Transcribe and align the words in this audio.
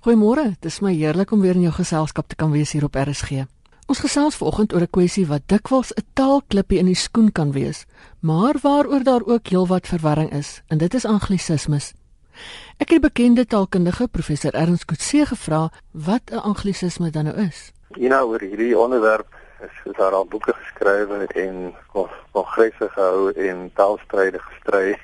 Goeiemôre, 0.00 0.44
dit 0.60 0.64
is 0.64 0.80
my 0.80 0.94
heerlik 0.94 1.30
om 1.32 1.40
weer 1.40 1.54
in 1.54 1.66
jou 1.68 1.72
geselskap 1.72 2.28
te 2.28 2.36
kan 2.36 2.50
wees 2.50 2.72
hier 2.72 2.84
op 2.84 2.94
RSG. 2.94 3.44
Ons 3.90 4.00
gesels 4.00 4.36
vanoggend 4.38 4.72
oor 4.72 4.80
'n 4.80 4.90
kwessie 4.96 5.26
wat 5.26 5.42
dikwels 5.46 5.92
'n 5.92 6.06
taalklippie 6.14 6.78
in 6.78 6.86
die 6.86 6.94
skoen 6.94 7.32
kan 7.32 7.52
wees, 7.52 7.86
maar 8.20 8.54
waaroor 8.62 9.02
daar 9.02 9.24
ook 9.26 9.48
heelwat 9.48 9.86
verwarring 9.86 10.32
is, 10.32 10.62
en 10.68 10.78
dit 10.78 10.94
is 10.94 11.04
anglisismes. 11.04 11.92
Ek 12.78 12.88
het 12.88 12.88
die 12.88 13.00
bekende 13.00 13.46
taalkundige 13.46 14.08
professor 14.08 14.54
Ernst 14.54 14.84
Kutse 14.84 15.26
gevra 15.26 15.70
wat 15.90 16.30
'n 16.30 16.42
anglisisme 16.50 17.10
dan 17.10 17.24
nou 17.24 17.36
is. 17.36 17.72
Ja, 17.98 18.08
nou, 18.08 18.28
oor 18.30 18.40
hierdie 18.40 18.78
onderwerp 18.78 19.26
is, 19.60 19.90
is 19.90 19.96
daar 19.96 20.12
al 20.12 20.24
boeke 20.24 20.52
geskrywe 20.52 21.26
en 21.26 21.74
kongresse 22.32 22.88
gehou 22.88 23.32
en 23.32 23.70
taalstryde 23.74 24.38
gestry. 24.38 24.98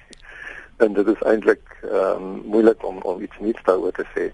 En 0.77 0.93
dit 0.93 1.07
is 1.07 1.23
eintlik 1.23 1.79
ehm 1.83 2.23
um, 2.23 2.43
moeilik 2.45 2.85
om 2.85 2.99
om 3.03 3.21
iets 3.21 3.39
nuuts 3.39 3.63
daaroor 3.63 3.93
te 3.93 4.07
sê. 4.15 4.33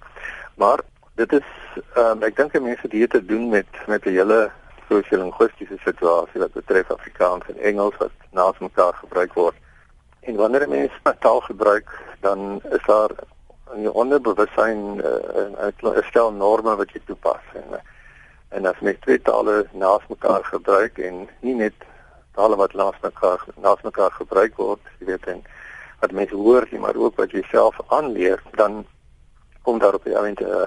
Maar 0.55 0.81
dit 1.15 1.33
is 1.33 1.49
ehm 1.95 2.07
um, 2.07 2.23
ek 2.23 2.37
dink 2.37 2.61
mense 2.61 2.89
dit 2.89 3.11
te 3.11 3.25
doen 3.25 3.49
met 3.49 3.67
met 3.87 4.05
'n 4.05 4.17
hele 4.19 4.50
sosio-linguistiese 4.89 5.79
situasie 5.85 6.41
wat 6.41 6.53
betref 6.53 6.91
Afrikaans 6.91 7.47
en 7.47 7.59
Engels 7.59 7.97
wat 7.97 8.11
naas 8.31 8.59
mekaar 8.59 8.95
gebruik 8.95 9.33
word. 9.33 9.55
En 10.21 10.36
wanneer 10.36 10.69
mense 10.69 10.99
'n 11.05 11.19
taal 11.19 11.41
gebruik, 11.41 11.89
dan 12.21 12.61
is 12.71 12.85
daar 12.86 13.11
in 13.75 13.83
jou 13.83 13.95
onderbewussyn 13.95 14.81
'n 14.97 15.00
uh, 15.64 15.97
'n 15.97 16.03
stel 16.11 16.33
norme 16.33 16.77
wat 16.77 16.91
jy 16.93 17.00
toepas 17.07 17.45
en 17.55 17.81
en 18.49 18.67
as 18.67 18.79
jy 18.81 18.97
twee 19.00 19.22
tale 19.22 19.67
naas 19.72 20.05
mekaar 20.09 20.45
gebruik 20.45 20.99
en 20.99 21.29
nie 21.41 21.55
net 21.55 21.75
tale 22.35 22.57
wat 22.57 22.75
naas 22.75 22.99
mekaar 23.03 23.45
naas 23.55 23.81
mekaar 23.83 24.11
gebruik 24.11 24.57
word, 24.57 24.81
jy 24.99 25.07
weet 25.07 25.27
en 25.27 25.45
wat 26.03 26.13
mense 26.13 26.35
hoor, 26.35 26.67
maar 26.83 26.97
ook 26.99 27.17
wat 27.21 27.31
jy 27.31 27.43
self 27.51 27.79
aanleer, 27.95 28.43
dan 28.59 28.83
kom 29.63 29.79
daar 29.79 29.95
op 29.95 30.05
die 30.05 30.17
oomblik 30.17 30.41
'n 30.41 30.51
uh, 30.51 30.67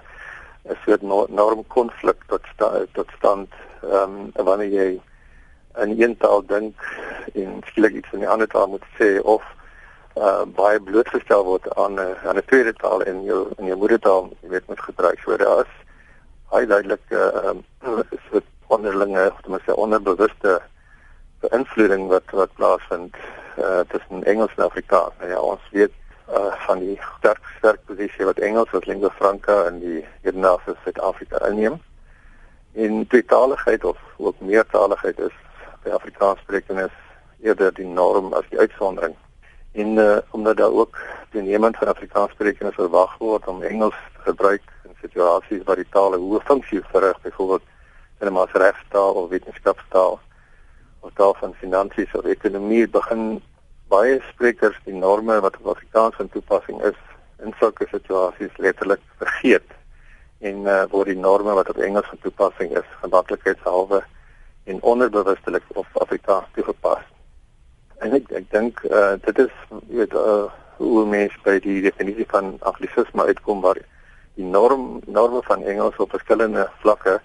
'n 0.72 0.78
soort 0.86 1.02
norm 1.30 1.68
konflik 1.68 2.20
tot 2.28 2.44
sta, 2.54 2.70
tot 2.94 3.10
stand 3.18 3.52
ehm 3.84 4.32
um, 4.36 4.46
wanneer 4.46 4.72
jy 4.72 5.02
in 5.84 6.02
een 6.02 6.18
taal 6.18 6.46
dink 6.46 6.76
en 7.34 7.62
skielik 7.66 7.94
iets 7.94 8.14
in 8.14 8.24
die 8.24 8.30
ander 8.30 8.48
taal 8.48 8.68
moet 8.68 8.88
sê 9.00 9.20
of 9.22 9.44
uh 10.18 10.46
baie 10.58 10.80
blootgestel 10.80 11.44
word 11.44 11.68
aan 11.76 11.94
'n 11.94 12.00
uh, 12.00 12.28
aan 12.28 12.38
'n 12.38 12.46
tweede 12.46 12.74
taal 12.74 13.02
in 13.02 13.24
jou 13.24 13.42
in 13.58 13.66
jou 13.66 13.78
moedertaal 13.78 14.30
jy 14.42 14.50
weet 14.50 14.68
moet 14.68 14.80
gebruik. 14.80 15.20
So 15.20 15.38
daar 15.38 15.60
is 15.66 15.74
baie 16.50 16.66
duidelik 16.66 17.06
ehm 17.10 17.60
uh, 17.84 18.00
so 18.32 18.40
onderlinge 18.68 19.32
of 19.32 19.42
ten 19.42 19.52
minste 19.52 19.76
onderbewuste 19.76 20.62
beïnvloeding 21.40 22.08
wat 22.08 22.32
wat 22.32 22.54
plaasvind 22.56 23.16
uh 23.58 23.80
tussen 23.88 24.24
Engels 24.24 24.52
en 24.56 24.64
Afrikaans 24.64 25.14
nou 25.20 25.30
ja 25.30 25.40
ons 25.40 25.62
weet 25.72 25.92
uh 26.30 26.54
van 26.68 26.80
die 26.80 27.00
sterk 27.18 27.44
sterk 27.58 27.82
posisie 27.86 28.26
wat 28.26 28.40
Engels 28.40 28.74
as 28.74 28.86
lingua 28.86 29.10
franca 29.10 29.66
in 29.68 29.80
die 29.80 30.06
Hiernamaals 30.22 30.80
Suid-Afrika 30.84 31.42
inneem. 31.48 31.82
En 32.74 33.08
tweetaligheid 33.08 33.84
of 33.84 33.98
ook 34.18 34.40
meertaligheid 34.40 35.20
is 35.20 35.36
by 35.84 35.90
Afrikaanssprekendes 35.90 36.92
eerder 37.42 37.74
die 37.74 37.88
norm 37.88 38.34
as 38.34 38.50
die 38.50 38.60
uitsondering. 38.60 39.16
En 39.72 39.98
uh 40.02 40.18
omdat 40.30 40.58
daar 40.58 40.72
ook 40.72 41.00
toenemend 41.32 41.78
van 41.78 41.88
Afrikaanssprekendes 41.88 42.76
verwag 42.76 43.18
word 43.18 43.48
om 43.48 43.64
Engels 43.64 43.98
te 44.16 44.22
gebruik 44.32 44.64
in 44.84 44.96
situasies 45.02 45.64
waar 45.64 45.76
die 45.76 45.90
taal 45.90 46.14
'n 46.14 46.22
hoë 46.22 46.44
funksie 46.44 46.82
verrig, 46.92 47.22
byvoorbeeld 47.22 47.66
in 48.20 48.28
'n 48.28 48.34
maatregstaal 48.34 49.14
of 49.14 49.30
wetenskapstaal 49.30 50.20
of 51.16 51.22
taal 51.22 51.36
van 51.40 51.54
finansies 51.54 52.12
of 52.14 52.26
ekonomie 52.26 52.88
begin 52.88 53.42
baie 53.88 54.20
sprekers 54.32 54.76
die 54.86 54.94
norme 54.94 55.40
wat 55.40 55.56
op 55.62 55.68
Afrikaans 55.76 56.16
van 56.16 56.30
toepassing 56.30 56.82
is 56.82 56.98
in 57.44 57.54
sulke 57.60 57.88
situasies 57.92 58.58
letterlik 58.58 59.00
vergeet 59.18 59.72
en 60.40 60.66
uh, 60.68 60.84
word 60.92 61.08
die 61.08 61.20
norme 61.20 61.54
wat 61.54 61.70
op 61.70 61.78
Engels 61.78 62.08
van 62.10 62.20
toepassing 62.22 62.76
is 62.76 62.88
gemaklikheidshalwe 63.02 64.04
en 64.66 64.82
onderbewustelik 64.82 65.64
op 65.74 65.86
Afrikaans 65.94 66.48
toegepas. 66.54 67.04
En 68.00 68.12
ek 68.14 68.32
ek 68.32 68.52
dink 68.52 68.82
uh, 68.90 69.16
dit 69.24 69.40
is 69.40 69.54
weet 69.88 70.14
uh, 70.14 70.52
hoe 70.78 71.06
mense 71.06 71.40
by 71.46 71.60
die 71.64 71.82
definisie 71.82 72.28
van 72.28 72.58
anglisisme 72.60 73.24
uitkom 73.24 73.62
waar 73.62 73.80
die 74.36 74.46
norm 74.46 75.00
norme 75.08 75.42
van 75.48 75.64
Engels 75.64 75.96
op 75.98 76.12
verskillende 76.12 76.68
vlakke 76.84 77.22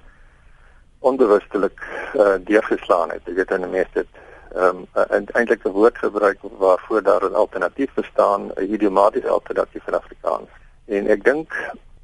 onbewustelik 1.00 1.80
uh, 2.14 2.34
deurgeslaan 2.44 3.10
het. 3.10 3.20
Jy 3.24 3.34
weet 3.34 3.50
in 3.50 3.66
die 3.66 3.76
meeste 3.76 4.06
ehm 4.50 4.82
um, 4.94 5.26
eintlik 5.38 5.64
'n 5.64 5.70
woord 5.70 5.98
gebruik 5.98 6.38
waarvoor 6.58 7.02
daar 7.02 7.24
'n 7.30 7.34
alternatief 7.34 7.94
bestaan, 7.94 8.50
'n 8.54 8.72
idiomatiese 8.72 9.28
alternatief 9.28 9.86
in 9.86 9.94
Afrikaans. 9.94 10.50
En 10.84 11.06
ek 11.06 11.24
dink 11.24 11.54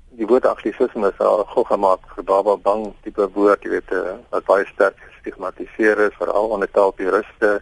die 0.09 0.27
woord 0.27 0.47
anglisisme 0.47 1.09
is 1.09 1.19
al 1.19 1.45
gou 1.45 1.65
gemaak 1.65 2.01
vir 2.15 2.25
baba 2.25 2.57
bang 2.57 2.95
tipe 3.03 3.29
woord, 3.33 3.63
jy 3.63 3.71
weet, 3.71 3.91
uh, 3.93 4.15
wat 4.31 4.45
baie 4.45 4.65
sterk 4.67 4.97
gestigmatiseer 5.11 5.99
is 5.99 6.17
veral 6.19 6.49
onder 6.49 6.71
taalpuriste, 6.71 7.61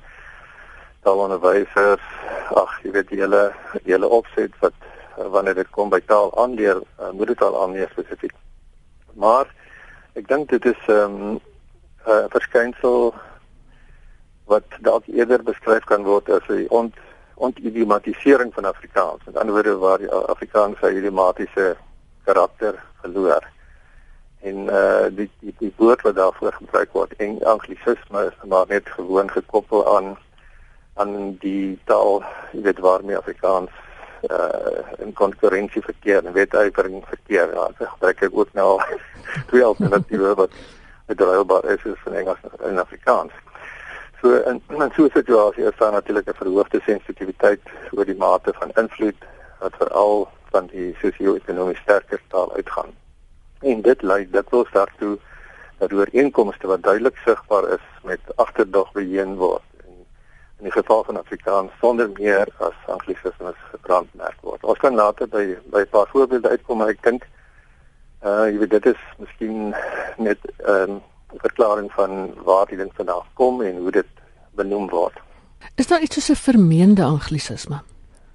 taalonderwysers. 1.02 2.06
Ag, 2.54 2.78
jy 2.82 2.90
weet 2.90 3.08
die 3.08 3.20
hele 3.20 3.52
hele 3.84 4.08
opset 4.08 4.52
wat 4.60 4.72
wanneer 5.16 5.54
dit 5.54 5.70
kom 5.70 5.88
by 5.88 6.00
taal 6.00 6.30
aanleer, 6.38 6.82
uh, 7.00 7.10
moedertaal 7.10 7.62
aanleer 7.62 7.88
spesifiek. 7.90 8.34
Maar 9.14 9.46
ek 10.14 10.28
dink 10.28 10.48
dit 10.48 10.64
is 10.64 10.82
ehm 10.86 11.14
um, 11.14 11.32
'n 11.34 11.40
uh, 12.10 12.24
verskynsel 12.30 13.14
wat 14.44 14.66
dalk 14.80 15.06
eerder 15.06 15.42
beskryf 15.42 15.84
kan 15.84 16.04
word 16.04 16.28
as 16.30 16.46
'n 16.48 16.66
ont 16.68 16.94
ontidiomatisering 17.34 18.54
van 18.54 18.64
Afrikaans. 18.64 19.24
Met 19.24 19.36
ander 19.36 19.54
woorde 19.54 19.76
waar 19.76 19.98
die 19.98 20.10
Afrikaans 20.10 20.78
sy 20.78 20.92
idiomatiese 20.94 21.76
karakter 22.24 22.82
verloor. 23.00 23.42
En 24.40 24.56
uh 24.68 25.06
die 25.10 25.30
die, 25.40 25.54
die 25.58 25.72
woord 25.76 26.02
wat 26.02 26.16
daarvoor 26.16 26.52
gebruik 26.52 26.92
word 26.92 27.16
en 27.16 27.42
anglisisme 27.42 28.26
is 28.30 28.48
maar 28.48 28.66
net 28.68 28.88
gewoon 28.88 29.30
gekoppel 29.30 29.96
aan 29.96 30.16
aan 30.94 31.36
die 31.42 31.78
taal, 31.84 32.22
jy 32.52 32.60
weet 32.62 32.78
waarmee 32.78 33.16
Afrikaans 33.16 33.70
uh 34.30 34.82
in 34.98 35.12
konkurrensie 35.12 35.82
verkeer 35.82 36.24
en 36.24 36.32
wetgewing 36.32 37.02
verkeer. 37.06 37.52
Ja, 37.54 37.68
ek 37.78 37.88
gebruik 37.88 38.28
ook 38.30 38.52
nou 38.52 38.80
twee 39.50 39.64
alternatiewe 39.64 40.34
wat 40.34 40.52
bedryfbaar 41.06 41.64
is 41.64 41.84
in 41.84 42.14
Engels 42.14 42.38
en 42.60 42.78
Afrikaans. 42.78 43.32
So 44.20 44.32
in 44.34 44.62
in 44.68 44.90
so 44.96 45.04
'n 45.04 45.10
situasie 45.12 45.64
is 45.64 45.76
daar 45.78 45.92
natuurlik 45.92 46.28
'n 46.28 46.40
verhoogde 46.42 46.80
sensitiwiteit 46.84 47.60
oor 47.92 48.04
die 48.04 48.16
mate 48.16 48.52
van 48.52 48.70
invloed 48.74 49.20
wat 49.60 49.76
veral 49.76 50.28
van 50.50 50.66
die 50.66 50.96
sosio-ekonomies 51.00 51.78
sterker 51.78 52.20
taal 52.28 52.54
uitgaan. 52.54 52.90
En 53.60 53.82
dit 53.82 54.02
lei 54.02 54.30
dikwels 54.30 54.70
daartoe 54.72 55.18
dat 55.78 55.92
ooreenkomste 55.92 56.66
wat 56.66 56.82
duidelik 56.82 57.16
sigbaar 57.16 57.68
is 57.68 57.86
met 58.02 58.20
agterdog 58.36 58.92
beheen 58.92 59.34
word 59.36 59.73
in 60.64 60.70
die 60.70 60.80
geval 60.80 61.04
van 61.04 61.18
Afrikaans 61.20 61.70
sonder 61.80 62.08
meer 62.16 62.48
as 62.64 62.76
anglisismes 62.88 63.56
gebrandmerk 63.70 64.38
word. 64.40 64.62
Ons 64.64 64.78
kan 64.80 64.94
later 64.96 65.28
by 65.28 65.58
by 65.68 65.82
'n 65.84 65.92
paar 65.92 66.08
voorbeelde 66.08 66.48
uitkom, 66.48 66.78
maar 66.78 66.88
ek 66.88 67.02
dink 67.02 67.26
uh 68.24 68.48
jy 68.48 68.58
weet 68.58 68.70
dit 68.70 68.86
is 68.86 69.02
miskien 69.18 69.74
net 70.16 70.40
ehm 70.64 70.96
um, 70.96 71.02
verklaring 71.44 71.92
van 71.92 72.32
waar 72.44 72.66
die 72.66 72.76
ding 72.80 72.92
vandaan 72.96 73.28
kom 73.34 73.60
en 73.62 73.76
hoe 73.76 73.90
dit 73.90 74.06
benoem 74.56 74.88
word. 74.88 75.20
Is 75.76 75.86
daar 75.86 76.00
iets 76.00 76.14
soos 76.14 76.30
'n 76.30 76.44
vermeende 76.50 77.04
anglisisme? 77.04 77.82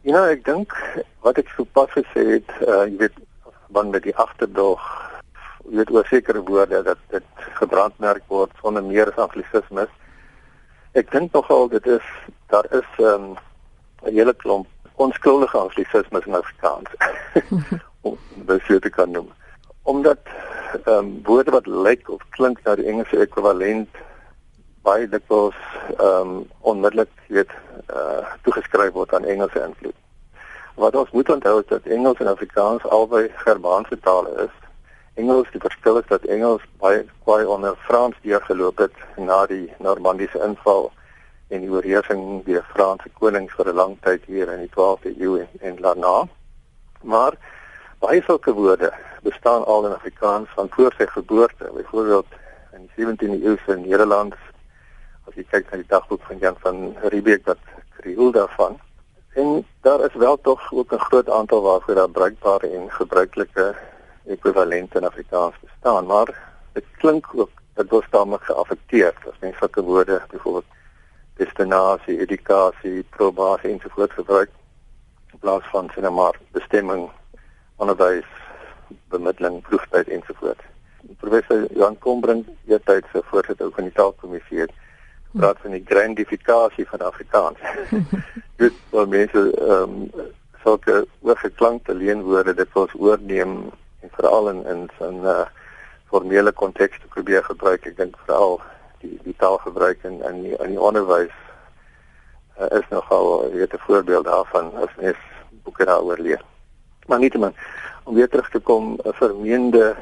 Ja, 0.01 0.29
ek 0.29 0.45
dink 0.45 0.77
wat 1.21 1.37
ek 1.37 1.49
sopas 1.57 1.89
gesê 1.97 2.21
het, 2.37 2.51
uh, 2.67 2.85
jy 2.85 2.97
weet, 2.97 3.17
wanneer 3.67 3.91
met 3.91 4.03
die 4.03 4.15
agterdog, 4.15 4.81
jy 5.65 5.75
weet 5.75 5.91
oor 5.91 6.05
sekere 6.05 6.43
woorde 6.43 6.83
dat 6.83 6.97
dit 7.09 7.25
gebrandmerk 7.57 8.23
word 8.27 8.51
sonder 8.61 8.83
meer 8.83 9.09
as 9.11 9.17
anglisismes. 9.17 9.89
Ek 10.91 11.11
dink 11.11 11.33
nogal 11.33 11.67
dit 11.69 11.85
is 11.85 12.05
daar 12.47 12.65
is 12.71 12.89
ehm, 12.97 13.29
'n 13.31 13.37
um, 14.07 14.13
hele 14.13 14.33
klomp 14.33 14.67
onskuldige 14.95 15.57
anglisismes 15.57 16.25
in 16.25 16.35
Afrikaans. 16.35 16.89
om 18.01 18.17
dit 18.35 18.81
te 18.81 18.89
kan 18.89 19.11
noem. 19.11 19.31
Omdat 19.83 20.19
ehm 20.85 20.97
um, 20.97 21.19
woorde 21.23 21.51
wat 21.51 21.65
lyk 21.65 22.09
of 22.09 22.21
klink 22.29 22.63
na 22.63 22.75
die 22.75 22.85
Engelse 22.85 23.17
ekwivalent 23.17 23.89
baie 24.85 25.07
dikwels 25.09 25.57
ehm 25.97 26.35
um, 26.35 26.47
onmiddellik 26.59 27.09
weet 27.27 27.53
eh 27.85 27.97
uh, 27.97 28.33
toegeskryf 28.41 28.93
word 28.93 29.13
aan 29.13 29.25
Engelse 29.25 29.63
invloed. 29.63 29.97
Wat 30.75 30.95
ons 30.95 31.11
moet 31.11 31.29
onthou 31.29 31.59
is 31.59 31.67
dat 31.67 31.85
Engels 31.85 32.19
en 32.19 32.27
Afrikaans 32.27 32.85
albei 32.85 33.31
Germaanse 33.35 33.99
tale 33.99 34.43
is. 34.45 34.68
Engels 35.19 35.49
die 35.51 35.59
verskil 35.59 35.97
is 35.99 36.07
dat 36.07 36.27
Engels 36.31 36.63
baie 36.79 37.03
baie 37.27 37.47
onder 37.49 37.75
Frans 37.87 38.15
deurgeloop 38.23 38.77
het 38.79 38.95
na 39.17 39.41
die 39.51 39.65
Normandiese 39.83 40.39
inval 40.45 40.91
en 41.51 41.65
die 41.65 41.71
oorheersing 41.71 42.21
deur 42.45 42.63
Franse 42.71 43.11
konings 43.19 43.55
vir 43.57 43.71
'n 43.71 43.79
lang 43.81 43.97
tyd 44.05 44.23
hier 44.31 44.51
in 44.53 44.61
die 44.63 44.71
12de 44.75 45.11
eeu 45.19 45.41
en, 45.41 45.49
en 45.59 45.75
daarna. 45.81 46.27
Maar 47.03 47.35
baie 47.99 48.21
sulke 48.23 48.53
woorde 48.53 48.93
bestaan 49.23 49.65
al 49.65 49.85
in 49.89 49.97
Afrikaans 49.97 50.47
van 50.55 50.71
voor 50.71 50.93
sy 50.97 51.05
geboorte. 51.05 51.71
Byvoorbeeld 51.73 52.27
in 52.73 52.87
die 52.87 53.05
17de 53.05 53.43
eeu 53.43 53.57
se 53.65 53.75
Nederlands 53.75 54.39
as 55.27 55.35
jy 55.35 55.43
kyk 55.51 55.71
na 55.71 55.83
die 55.83 55.91
dagboek 55.91 56.23
van 56.31 56.37
Jan 56.37 56.55
van 56.63 56.95
Riebeeck 57.11 57.45
wat 57.45 57.59
Kreol 57.99 58.31
daarvan. 58.31 58.79
En 59.35 59.65
daar 59.81 59.99
is 60.07 60.15
wel 60.15 60.41
tog 60.41 60.71
ook 60.71 60.93
'n 60.93 61.07
groot 61.09 61.29
aantal 61.29 61.61
waarvoor 61.61 61.95
daar 61.95 62.09
bruikbare 62.09 62.67
en 62.69 62.91
gebruikelike 62.91 63.75
ekwivalent 64.29 64.95
in 64.95 65.07
Afrikaans 65.07 65.55
bestaan, 65.61 66.05
maar 66.05 66.29
dit 66.73 66.85
klink 67.01 67.27
ook 67.35 67.51
dit 67.79 67.89
word 67.89 68.11
daarmee 68.11 68.41
geaffekteer 68.47 69.13
as 69.29 69.39
mens 69.41 69.57
sulke 69.57 69.81
woorde 69.81 70.21
byvoorbeeld 70.31 70.77
destinasie, 71.39 72.19
edukasie, 72.19 73.05
probasie 73.15 73.71
ensovoorts 73.71 74.13
gebruik 74.13 74.51
in 75.31 75.39
plaas 75.39 75.69
van 75.71 75.89
sien 75.93 76.13
maar 76.13 76.35
bestemming, 76.51 77.07
onderwys, 77.75 78.27
bemiddeling, 79.13 79.61
proeftyd 79.61 80.07
ensovoorts. 80.07 80.65
Professor 81.21 81.65
Johan 81.73 81.97
Kombrink, 81.97 82.47
eertydse 82.67 83.23
voorsitter 83.31 83.71
van 83.71 83.87
die 83.87 83.93
taalkommissie 83.93 84.59
het 84.65 84.73
praat 85.31 85.61
van 85.61 85.77
die 85.77 85.83
grandifikasie 85.85 86.87
van 86.89 87.05
Afrikaans. 87.05 87.59
Dit 88.61 88.75
wat 88.89 89.09
mense 89.09 89.45
ehm 89.55 89.95
um, 89.95 90.11
sulke 90.63 91.05
oorgeklankte 91.23 91.93
leenwoorde 91.95 92.53
dit 92.53 92.73
was 92.73 92.91
oorneem 92.97 93.69
en 93.99 94.09
veral 94.11 94.49
in 94.49 94.65
in 94.65 94.89
'n 94.99 95.25
uh, 95.25 95.45
formele 96.05 96.51
konteks 96.51 96.99
te 96.99 97.07
probeer 97.07 97.43
gebruik. 97.43 97.85
Ek 97.85 97.97
dink 97.97 98.17
veral 98.25 98.61
die 98.99 99.19
die 99.23 99.35
taalgebruik 99.37 100.03
in 100.03 100.23
in 100.23 100.41
die, 100.41 100.55
in 100.57 100.69
die 100.69 100.81
onderwys 100.81 101.35
uh, 102.59 102.79
is 102.79 102.87
nogal 102.89 103.51
weet 103.51 103.73
'n 103.73 103.85
voorbeeld 103.87 104.25
daarvan 104.25 104.75
as 104.75 104.95
mens 104.97 105.17
boeke 105.63 105.85
daaroor 105.85 106.17
lees. 106.17 106.43
Maar 107.07 107.19
nietemin 107.19 107.55
om 108.03 108.15
weer 108.15 108.29
terug 108.29 108.49
te 108.49 108.59
kom 108.59 108.97
'n 109.03 109.13
vermeende 109.13 109.95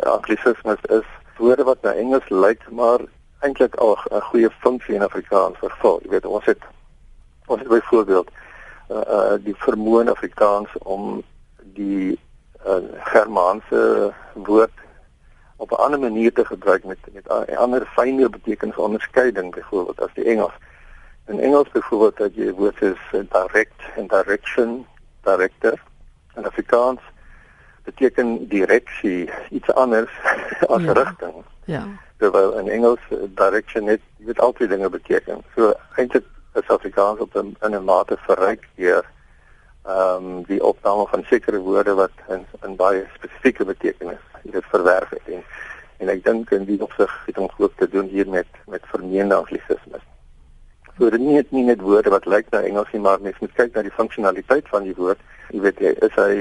anglisisme 0.00 0.76
is 0.82 1.08
woorde 1.36 1.64
wat 1.64 1.82
na 1.82 1.92
Engels 1.92 2.28
lyk 2.28 2.70
maar 2.70 3.00
eintlik 3.38 3.74
al 3.74 3.98
'n 4.10 4.20
goeie 4.20 4.50
funksie 4.50 4.94
in 4.94 5.02
Afrikaans 5.02 5.58
vervul. 5.58 6.00
Jy 6.02 6.08
weet 6.10 6.26
ons 6.26 6.44
het 6.44 6.62
ons 7.46 7.60
het 7.60 7.68
byvoorbeeld 7.68 8.28
uh, 8.90 8.96
uh 8.96 9.34
die 9.44 9.56
vermoë 9.56 10.00
in 10.00 10.08
Afrikaans 10.08 10.70
om 10.78 11.22
die 11.62 12.18
uh, 12.66 12.74
Germaanse 13.04 14.12
woord 14.34 14.72
op 15.56 15.70
'n 15.70 15.82
ander 15.82 15.98
manier 15.98 16.32
te 16.32 16.44
gebruik 16.44 16.84
met 16.84 16.98
met 17.12 17.26
'n 17.28 17.56
ander 17.56 17.86
fynere 17.86 18.28
betekenis 18.28 18.76
onderskeiding 18.76 19.54
byvoorbeeld 19.54 20.00
as 20.00 20.14
die 20.14 20.24
Engels. 20.24 20.52
In 21.26 21.40
Engels 21.40 21.70
byvoorbeeld 21.70 22.16
dat 22.16 22.34
jy 22.34 22.52
woord 22.52 22.82
is 22.82 22.98
direct 23.10 23.80
en 23.96 24.06
direction, 24.06 24.86
director. 25.22 25.82
In 26.34 26.46
Afrikaans 26.46 27.00
beteken 27.84 28.48
direksie 28.48 29.30
iets 29.50 29.72
anders 29.72 30.10
as 30.74 30.82
ja. 30.82 30.92
rigting. 30.92 31.44
Ja. 31.64 31.86
Terwyl 32.16 32.58
in 32.58 32.68
Engels 32.68 33.00
direction 33.34 33.84
net 33.84 34.00
jy 34.16 34.24
weet 34.26 34.40
altyd 34.40 34.68
dinge 34.68 34.88
beteken. 34.88 35.42
So 35.54 35.74
eintlik 35.96 36.24
is 36.54 36.68
Afrikaans 36.68 37.18
op 37.18 37.34
'n 37.34 37.56
in 37.60 37.74
'n 37.74 37.84
mate 37.84 38.16
verryk 38.26 38.68
deur 38.74 39.04
ehm 39.82 40.26
um, 40.26 40.42
die 40.46 40.62
opname 40.62 41.06
van 41.10 41.24
sekere 41.26 41.58
woorde 41.58 41.94
wat 41.94 42.14
in 42.28 42.46
in 42.62 42.76
baie 42.76 43.06
spesifieke 43.14 43.64
betekenis 43.64 44.22
dit 44.42 44.64
verwerf 44.70 45.10
het 45.10 45.26
en 45.26 45.42
en 45.98 46.08
ek 46.08 46.24
dink 46.24 46.50
in 46.50 46.64
die 46.66 46.80
opsig 46.82 47.12
het 47.26 47.38
ons 47.38 47.52
ook 47.58 47.74
te 47.76 47.88
doen 47.88 48.08
hier 48.10 48.28
met 48.28 48.46
met 48.66 48.86
vermeende 48.94 49.34
anglisismes. 49.34 50.04
So 50.98 51.10
dit 51.10 51.20
nie 51.20 51.34
net 51.34 51.50
net 51.50 51.80
woorde 51.80 52.10
wat 52.14 52.26
lyk 52.26 52.50
na 52.50 52.60
Engels 52.60 52.90
nie, 52.92 53.00
maar 53.00 53.20
mens 53.20 53.38
moet 53.40 53.54
kyk 53.58 53.74
na 53.74 53.82
die 53.82 53.94
funksionaliteit 53.98 54.68
van 54.68 54.86
die 54.86 54.94
woord. 54.98 55.18
Jy 55.50 55.60
weet 55.66 55.80
jy 55.80 55.94
is 56.08 56.18
hy 56.18 56.32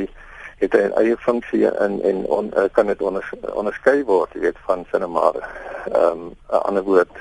het 0.61 0.77
hy 0.77 0.81
'n 0.88 0.97
eie 1.01 1.17
funksie 1.17 1.65
en 1.69 2.01
en 2.01 2.25
on, 2.25 2.51
uh, 2.57 2.67
kan 2.71 2.88
dit 2.88 3.01
onders, 3.01 3.33
onderskei 3.53 4.03
word, 4.03 4.33
jy 4.33 4.41
weet 4.41 4.59
van 4.67 4.85
sinne 4.91 5.07
maar 5.07 5.38
ehm 5.89 6.11
um, 6.11 6.35
'n 6.49 6.63
ander 6.69 6.83
woord 6.83 7.13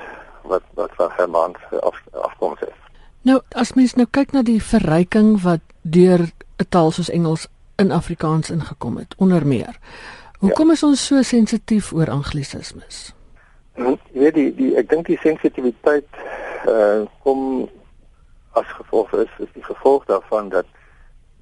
wat 0.43 0.63
wat 0.75 0.91
van 1.01 1.11
Germaans 1.11 1.61
af, 1.81 2.03
afkoms 2.13 2.61
is. 2.61 2.80
Nou, 3.23 3.41
as 3.53 3.75
mens 3.77 3.95
nou 3.95 4.07
kyk 4.09 4.33
na 4.33 4.43
die 4.43 4.63
verryking 4.65 5.43
wat 5.45 5.61
deur 5.83 6.21
'n 6.61 6.69
taal 6.69 6.91
soos 6.91 7.11
Engels 7.11 7.49
in 7.77 7.93
Afrikaans 7.93 8.51
ingekom 8.51 8.97
het, 8.97 9.15
onder 9.17 9.47
meer. 9.47 9.79
Hoekom 10.39 10.67
ja. 10.67 10.73
is 10.73 10.83
ons 10.83 11.07
so 11.07 11.23
sensitief 11.23 11.93
oor 11.93 12.11
anglisismes? 12.11 13.15
Jy 13.77 13.97
weet 14.13 14.35
die 14.35 14.55
die 14.55 14.77
ek 14.77 14.89
dink 14.89 15.07
die 15.07 15.19
sensitiwiteit 15.21 16.09
uh 16.69 17.05
kom 17.23 17.69
as 18.53 18.67
gevolg 18.77 19.13
is 19.13 19.33
is 19.39 19.53
die 19.53 19.65
gevolg 19.65 20.05
daarvan 20.05 20.49
dat 20.49 20.67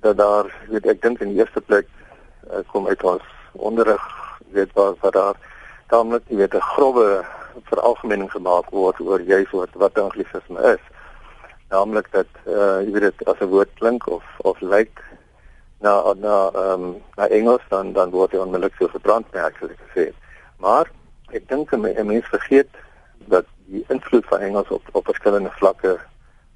dat 0.00 0.16
daar 0.16 0.50
weet 0.68 0.86
ek 0.86 1.02
dink 1.02 1.20
in 1.20 1.32
die 1.34 1.38
eerste 1.42 1.60
plek 1.60 1.86
uh, 2.50 2.62
kom 2.72 2.86
uit 2.86 3.02
ons 3.02 3.22
onderrig 3.52 4.02
weet 4.54 4.72
waar 4.74 4.94
waar 5.00 5.12
daar 5.12 5.36
daarmee 5.88 6.20
jy 6.28 6.36
weet 6.36 6.54
'n 6.54 6.70
grove 6.74 7.24
veralgemening 7.70 8.30
gemaak 8.30 8.70
word 8.70 9.00
oor 9.00 9.20
juis 9.20 9.50
wat 9.50 9.70
wat 9.72 9.98
anglisisme 9.98 10.60
is 10.74 10.82
naamlik 11.68 12.08
dat 12.12 12.30
uh, 12.46 12.80
jy 12.84 12.92
weet 12.92 13.06
dit 13.10 13.24
as 13.28 13.40
'n 13.40 13.52
woord 13.52 13.72
klink 13.80 14.06
of 14.06 14.24
of 14.38 14.60
lyk 14.60 15.04
na 15.80 16.14
na 16.14 16.50
ehm 16.54 16.84
um, 16.84 17.02
na 17.16 17.28
Engels 17.28 17.64
dan 17.68 17.92
dan 17.92 18.10
word 18.10 18.32
hy 18.32 18.38
onmiddellik 18.38 18.74
so 18.78 18.88
verbrand 18.88 19.26
merk 19.32 19.56
soos 19.58 19.70
ek 19.70 19.82
gesê 19.86 20.04
het. 20.10 20.18
Maar 20.56 20.90
ek 21.30 21.48
dink 21.48 21.72
'n 21.72 22.06
mens 22.06 22.26
vergeet 22.26 22.70
dat 23.28 23.44
die 23.66 23.84
invloed 23.88 24.26
van 24.26 24.40
Engels 24.40 24.68
op 24.68 24.82
op 24.92 25.04
verskillende 25.04 25.50
vlakke 25.50 25.98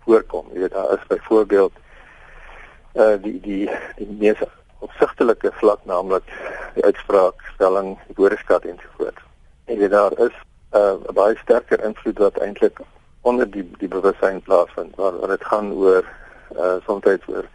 voorkom. 0.04 0.46
Jy 0.52 0.58
weet 0.60 0.72
daar 0.72 0.92
is 0.92 1.06
byvoorbeeld 1.06 1.72
eh 2.92 3.02
uh, 3.02 3.22
die 3.22 3.40
die 3.40 3.70
die 3.96 4.16
mees 4.18 4.40
opsigtelike 4.78 5.52
vlak 5.52 5.84
naamlik 5.84 6.26
die 6.74 6.84
uitspraak, 6.84 7.34
stelling, 7.54 7.98
woordeskat 8.16 8.64
en 8.64 8.78
so 8.82 8.88
voort. 8.96 9.18
En 9.64 9.78
jy 9.78 9.88
daar 9.88 10.12
is 10.18 10.34
uh, 10.74 10.96
'n 11.08 11.14
baie 11.14 11.36
sterker 11.36 11.84
invloed 11.84 12.18
wat 12.18 12.38
eintlik 12.38 12.80
onder 13.22 13.50
die 13.50 13.64
die 13.78 13.88
bewussyn 13.88 14.42
plaasvind 14.42 14.96
waar, 14.96 15.18
waar 15.18 15.28
dit 15.28 15.44
gaan 15.44 15.72
oor 15.72 16.04
uh, 16.56 16.76
soms 16.86 17.06
oor 17.06 17.46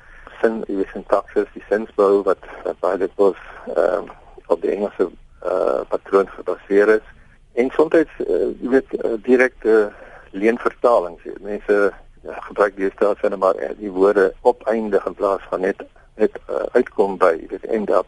sin 0.42 0.64
jy 0.68 0.80
weet 0.80 0.94
sintaksis 0.94 1.50
die 1.54 1.64
sinsbou 1.70 2.24
wat 2.28 2.44
baie 2.80 2.98
dit 2.98 3.14
was 3.22 3.40
ehm 3.76 4.08
um, 4.08 4.16
op 4.48 4.62
die 4.64 4.72
Engelse 4.72 5.10
uh, 5.44 5.82
patroon 5.90 6.30
gebaseer 6.32 6.88
is. 6.88 7.08
En 7.60 7.70
soms 7.76 7.96
uh, 7.96 8.06
jy 8.62 8.70
weet 8.72 8.94
uh, 8.96 9.18
direkte 9.26 9.92
leenvertalings. 10.32 11.26
Mense 11.44 11.80
uh, 11.92 12.38
gebruik 12.48 12.78
deesdae 12.78 13.18
sê 13.20 13.28
net 13.28 13.42
maar 13.44 13.60
uh, 13.60 13.74
die 13.82 13.92
woorde 13.92 14.30
opeindig 14.48 15.06
in 15.06 15.20
plaas 15.20 15.44
van 15.52 15.66
net 15.68 15.84
net 16.16 16.40
uh, 16.48 16.64
uitkom 16.80 17.20
by 17.20 17.34
dit 17.52 17.66
end 17.66 17.92
up. 17.92 18.08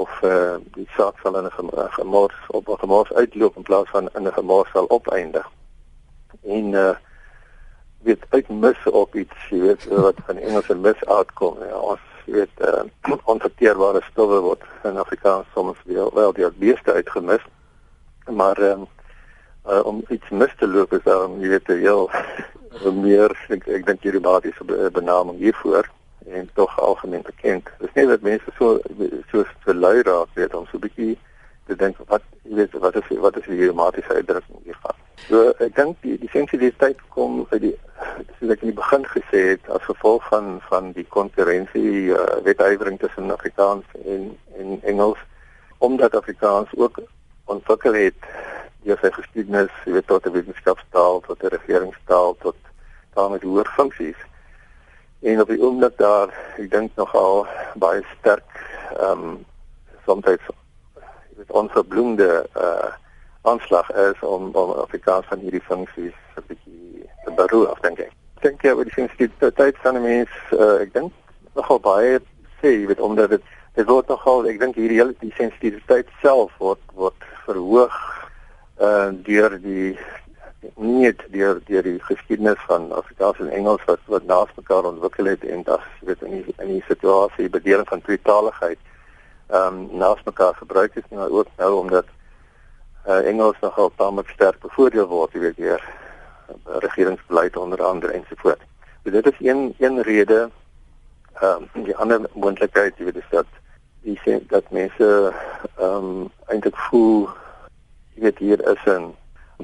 Of 0.00 0.10
uh, 0.24 0.56
die 0.78 0.88
saak 0.96 1.20
sal 1.20 1.36
in 1.36 1.50
'n 1.52 1.88
gemors 2.00 2.40
op 2.56 2.68
'n 2.68 2.82
gemors 2.86 3.12
uitloop 3.12 3.56
in 3.56 3.68
plaas 3.68 3.92
van 3.92 4.08
in 4.14 4.26
'n 4.26 4.38
gemors 4.40 4.70
sal 4.72 4.88
opeindig 4.88 5.50
en 6.42 6.72
uh, 6.72 6.96
weet 8.02 8.24
uitmis 8.28 8.86
op 8.86 9.14
iets, 9.14 9.48
jy 9.50 9.60
weet 9.60 9.84
wat 9.88 10.20
van 10.26 10.36
Engelse 10.36 10.74
mis 10.74 11.04
uitkom. 11.04 11.58
Ja, 11.68 11.78
ons 11.78 12.00
weet 12.24 12.64
uh, 12.64 12.84
onverteerbare 13.32 14.02
stowwe 14.10 14.40
word 14.40 14.64
in 14.84 14.98
Afrikaans 14.98 15.46
soms 15.54 15.78
wel 15.84 16.10
wel 16.14 16.32
die 16.32 16.50
beeste 16.58 16.92
uitgemis. 16.92 17.44
Maar 18.30 18.58
um, 18.58 18.86
uh, 19.66 19.80
om 19.84 20.02
iets 20.08 20.28
mis 20.30 20.54
te 20.58 20.68
loop 20.68 20.92
is 20.92 21.04
dan 21.04 21.40
jy 21.40 21.48
weet 21.48 21.66
heel 21.66 22.10
meer 23.04 23.34
ek, 23.48 23.66
ek 23.66 23.86
dink 23.86 24.04
hierdie 24.06 24.24
basiese 24.24 24.90
benaming 24.94 25.38
hiervoor 25.38 25.88
en 26.30 26.48
tog 26.54 26.80
algemeen 26.80 27.24
bekend. 27.26 27.68
Dit 27.78 27.88
is 27.88 27.96
nie 27.98 28.06
dat 28.06 28.22
mense 28.22 28.54
so 28.58 28.78
so 29.32 29.44
verlei 29.66 30.00
raak 30.06 30.30
weet 30.38 30.54
om 30.54 30.66
so 30.70 30.78
'n 30.78 30.86
bietjie 30.86 31.18
te 31.70 31.78
dink 31.78 32.00
wat 32.12 32.26
jy 32.42 32.58
weet 32.58 32.74
wat 32.82 32.98
is 32.98 33.08
wat 33.24 33.38
is 33.38 33.46
die 33.46 33.58
idiomatiese 33.58 34.16
uitdrukking 34.18 34.64
hiervan. 34.66 34.96
So 35.28 35.52
ek 35.66 35.76
dink 35.78 36.00
die 36.06 36.16
die 36.18 36.30
sensitiwiteit 36.34 37.02
kom 37.14 37.44
uit 37.52 37.62
die 37.66 37.74
soos 38.38 38.54
ek 38.54 38.64
in 38.64 38.72
die 38.72 38.78
begin 38.80 39.06
gesê 39.14 39.42
het 39.52 39.70
as 39.76 39.86
gevolg 39.86 40.26
van 40.32 40.58
van 40.68 40.92
die 40.96 41.06
konkurrensie 41.16 42.10
uh, 42.10 42.24
wetgewing 42.46 42.98
tussen 43.02 43.30
Afrikaans 43.34 43.86
en 44.04 44.32
en 44.58 44.78
Engels 44.94 45.22
omdat 45.78 46.16
Afrikaans 46.18 46.72
ook 46.76 47.00
ontwikkel 47.50 47.94
het 47.94 48.30
deur 48.84 48.98
sy 49.00 49.10
geskiedenis, 49.12 49.72
jy 49.84 49.92
weet 49.96 50.06
tot 50.08 50.26
'n 50.26 50.32
wetenskapstaal, 50.32 51.20
tot 51.26 51.42
'n 51.44 51.52
regeringstaal, 51.56 52.36
tot 52.40 52.56
daarmee 53.14 53.44
hoër 53.44 53.68
funksies. 53.76 54.20
En 55.22 55.40
op 55.40 55.48
die 55.48 55.60
oomblik 55.60 55.96
daar, 55.96 56.28
ek 56.56 56.70
dink 56.70 56.96
nogal 56.96 57.46
baie 57.74 58.02
sterk 58.18 58.50
ehm 58.96 59.24
um, 59.28 59.46
soms 60.06 60.24
jy 61.40 61.46
weet 61.46 61.56
onverbloemde 61.56 62.46
uh 62.56 62.92
aanslag 63.42 63.90
is 63.92 64.20
om 64.20 64.50
om 64.52 64.70
Afrikaans 64.70 65.26
van 65.26 65.38
hierdie 65.38 65.62
funksies 65.64 66.16
'n 66.36 66.44
bietjie 66.46 67.08
te 67.24 67.30
beroof 67.32 67.80
dink 67.80 67.98
ek. 67.98 68.12
Ek 68.36 68.42
dink 68.42 68.62
ja, 68.62 68.74
wat 68.74 68.84
die 68.84 68.92
sensitiwiteit 68.92 69.76
van 69.80 69.94
die 69.94 70.02
mens, 70.02 70.28
uh, 70.52 70.80
ek 70.80 70.92
dink 70.92 71.12
nogal 71.54 71.80
baie 71.80 72.20
sê, 72.60 72.68
jy 72.68 72.86
weet 72.86 73.00
omdat 73.00 73.30
dit 73.30 73.42
dit 73.74 73.86
word 73.88 74.08
nogal 74.08 74.46
ek 74.50 74.60
dink 74.60 74.76
hierdie 74.76 74.98
hele 75.00 75.14
die 75.20 75.32
sensitiwiteit 75.38 76.08
self 76.20 76.52
word 76.58 76.82
word 76.92 77.28
verhoog 77.46 77.96
uh 78.80 79.08
deur 79.24 79.56
die 79.62 79.96
nie 80.76 81.14
deur 81.32 81.60
deur 81.64 81.82
die 81.82 81.98
geskiedenis 82.04 82.60
van 82.68 82.92
Afrikaans 82.92 83.40
en 83.40 83.48
Engels 83.48 83.84
wat 83.86 84.00
wat 84.06 84.24
naas 84.28 84.52
mekaar 84.56 84.84
ontwikkel 84.84 85.32
het 85.32 85.44
en 85.44 85.64
jy 85.64 85.80
weet 86.00 86.22
in 86.22 86.30
die, 86.36 86.54
in 86.58 86.68
die 86.76 86.84
situasie 86.88 87.48
bedeling 87.48 87.88
van 87.88 88.04
tweetaligheid 88.04 88.78
ehm 89.50 89.66
um, 89.66 89.98
naas 89.98 90.22
mekaar 90.24 90.54
gebruik 90.54 90.94
is 90.94 91.08
maar 91.10 91.30
ook 91.30 91.46
nou 91.56 91.74
omdat 91.78 92.06
uh, 93.06 93.26
Engels 93.26 93.56
nogal 93.60 93.92
tamelik 93.96 94.28
sterk 94.28 94.60
bevoordeel 94.60 95.06
word, 95.06 95.32
jy 95.32 95.40
weet 95.40 95.56
deur 95.56 95.82
uh, 95.84 96.76
regeringsbeleid 96.84 97.56
onder 97.56 97.82
andere 97.82 98.12
ensovoorts. 98.12 98.64
So 99.04 99.10
dit 99.10 99.26
is 99.26 99.38
een 99.38 99.74
een 99.78 100.02
rede. 100.02 100.50
Ehm 101.40 101.66
um, 101.74 101.84
die 101.84 101.96
ander 101.96 102.20
moontlikheid, 102.32 102.98
jy 102.98 103.04
weet, 103.04 103.16
is 103.16 103.30
dat 103.30 103.46
die 104.02 104.18
sê 104.24 104.38
dat 104.48 104.70
mense 104.70 105.32
ehm 105.76 105.94
um, 105.96 106.30
eintlik 106.46 106.76
voel 106.88 107.28
jy 108.14 108.22
weet 108.22 108.38
hier 108.38 108.60
is 108.70 108.84
'n 108.84 109.14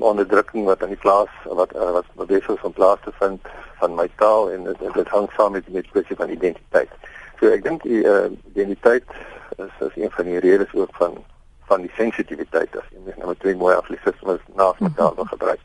onderdrukking 0.03 0.65
wat 0.65 0.83
aan 0.83 0.95
die 0.95 1.05
plaas 1.05 1.33
wat 1.45 1.75
uh, 1.75 2.01
wat 2.15 2.27
besig 2.27 2.61
van 2.61 2.73
plaas 2.73 2.99
te 3.05 3.13
vind 3.21 3.41
van 3.79 3.95
my 3.95 4.09
taal 4.17 4.51
en 4.51 4.65
dit, 4.65 4.95
dit 4.95 5.09
hang 5.09 5.31
saam 5.37 5.53
met 5.53 5.69
met 5.69 5.91
kwessie 5.91 6.17
van 6.17 6.29
identiteit. 6.29 6.91
So 7.41 7.47
ek 7.53 7.63
dink 7.63 7.83
die 7.83 8.03
uh, 8.05 8.29
identiteit 8.53 9.05
is 9.57 9.87
is 9.89 9.97
een 9.97 10.11
van 10.11 10.25
die 10.25 10.39
redes 10.39 10.75
ook 10.75 10.95
van 10.97 11.25
van 11.67 11.81
die 11.81 11.93
sensitiwiteit 11.97 12.77
as 12.77 12.89
jy 12.91 13.01
net 13.05 13.17
nou 13.17 13.35
twee 13.35 13.57
mooi 13.57 13.75
aflisismes 13.75 14.41
naas 14.55 14.79
mekaar 14.79 15.15
wil 15.15 15.25
gebruik. 15.25 15.65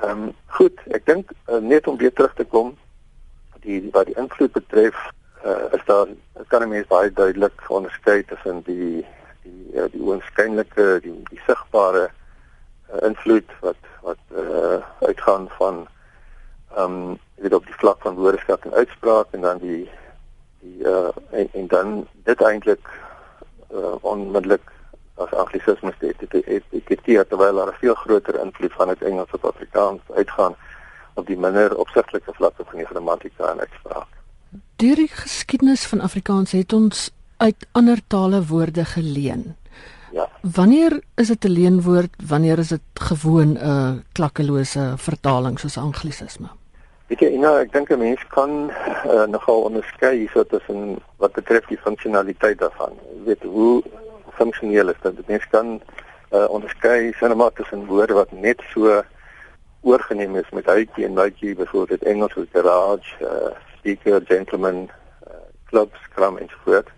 Ehm 0.00 0.10
um, 0.10 0.32
goed, 0.46 0.80
ek 0.96 1.06
dink 1.06 1.32
uh, 1.48 1.56
net 1.56 1.86
om 1.86 1.96
weer 1.96 2.12
terug 2.12 2.34
te 2.34 2.44
kom 2.44 2.76
die 3.64 3.88
wat 3.92 4.06
die 4.06 4.16
invloed 4.16 4.52
betref 4.52 4.96
uh, 5.44 5.72
is 5.76 5.84
daar 5.84 6.06
kan 6.48 6.62
'n 6.62 6.68
mens 6.68 6.86
baie 6.86 7.12
duidelik 7.12 7.64
onderskei 7.68 8.24
tussen 8.24 8.62
die 8.64 9.06
die 9.42 9.74
uh, 9.74 9.88
die 9.92 10.02
oënskynlike 10.02 11.00
die, 11.02 11.22
die 11.30 11.40
sigbare 11.46 12.10
uh, 12.10 13.06
invloed 13.08 13.50
wat 13.60 13.80
wat 14.02 14.22
uh, 14.32 14.80
uitgaan 15.00 15.48
van 15.58 15.86
ehm 16.76 16.84
um, 17.10 17.18
weet 17.34 17.54
op 17.54 17.66
die 17.66 17.80
vlak 17.82 18.00
van 18.00 18.14
woordeskat 18.14 18.64
en 18.64 18.72
uitspraak 18.72 19.26
en 19.30 19.40
dan 19.40 19.58
die 19.58 19.90
die 20.60 20.84
uh, 20.84 21.12
en, 21.30 21.48
en 21.52 21.66
dan 21.66 22.06
dit 22.24 22.42
eintlik 22.42 22.88
uh, 23.74 23.94
onmiddellik 24.00 24.72
as 25.14 25.32
anglisisme 25.32 25.92
steeds 25.96 26.18
dit 26.18 26.64
etikeer 26.70 27.26
terwyl 27.28 27.54
daar 27.54 27.72
'n 27.72 27.80
veel 27.80 27.94
groter 27.94 28.40
invloed 28.44 28.72
van 28.72 28.88
uit 28.88 29.02
Engels 29.02 29.30
op 29.30 29.44
Afrikaans 29.44 30.00
uitgaan 30.14 30.54
op 31.14 31.26
die 31.26 31.38
minder 31.38 31.76
opsigtelike 31.76 32.32
vlakke 32.32 32.64
van 32.64 32.76
die 32.76 32.86
grammatika 32.86 33.50
en 33.52 33.60
uitspraak. 33.60 34.06
Deur 34.76 34.96
die 34.96 35.08
geskiedenis 35.08 35.86
van 35.86 36.00
Afrikaans 36.00 36.52
het 36.52 36.72
ons 36.72 37.10
uit 37.36 37.66
ander 37.72 37.98
tale 38.06 38.46
woorde 38.46 38.84
geleen. 38.84 39.56
Ja. 40.12 40.28
Wanneer 40.40 41.02
is 41.14 41.26
dit 41.26 41.44
'n 41.44 41.48
leenwoord? 41.48 42.14
Wanneer 42.26 42.58
is 42.58 42.68
dit 42.68 42.80
gewoon 42.94 43.52
'n 43.52 43.56
uh, 43.56 43.92
klakkelose 44.12 44.92
vertaling 44.96 45.58
soos 45.58 45.76
anglisisme? 45.76 46.48
Weet 47.10 47.24
jy, 47.24 47.30
nou 47.42 47.56
ek 47.58 47.72
dink 47.74 47.90
'n 47.90 47.98
mens 47.98 48.22
kan 48.30 48.52
uh, 48.70 49.26
nogal 49.26 49.64
onderskei 49.68 50.12
hierso 50.16 50.44
tussen 50.46 51.00
wat 51.18 51.32
betref 51.34 51.66
die 51.66 51.80
funksionaliteit 51.86 52.58
daarvan. 52.58 52.94
Jy 53.16 53.24
weet 53.24 53.42
hoe 53.42 53.82
funksioneel 54.38 54.94
is 54.94 55.00
dit? 55.02 55.26
Mens 55.28 55.48
kan 55.50 55.80
uh, 56.30 56.46
onderskei 56.48 57.12
sinema 57.18 57.50
tussen 57.50 57.86
woorde 57.86 58.14
wat 58.14 58.32
net 58.32 58.62
so 58.72 59.02
oorgeneem 59.82 60.36
is 60.36 60.50
met 60.54 60.70
hytjie 60.70 61.04
en 61.04 61.18
mytjie, 61.18 61.56
byvoorbeeld 61.58 62.06
Engels 62.06 62.32
soos 62.32 62.52
garage, 62.52 63.18
uh, 63.24 63.50
speaker, 63.78 64.22
gentleman, 64.24 64.88
uh, 65.26 65.42
club, 65.66 65.90
scrum 66.06 66.38
en 66.38 66.48
so 66.48 66.64
voort 66.64 66.94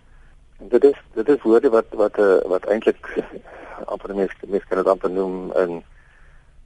dit 0.69 0.83
is 0.83 0.97
dit 1.13 1.29
is 1.29 1.41
woorde 1.41 1.69
wat 1.69 1.85
wat 1.89 2.17
uh, 2.17 2.41
wat 2.47 2.65
eintlik 2.65 3.09
amper 3.91 4.15
mense 4.15 4.35
mense 4.47 4.67
kan 4.67 4.77
dit 4.77 4.87
amper 4.87 5.11
noem 5.11 5.51
in 5.63 5.83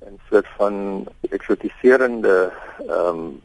'n 0.05 0.19
soort 0.29 0.47
van 0.57 1.05
eksotiserende 1.29 2.51
ehm 2.87 3.07
um, 3.07 3.41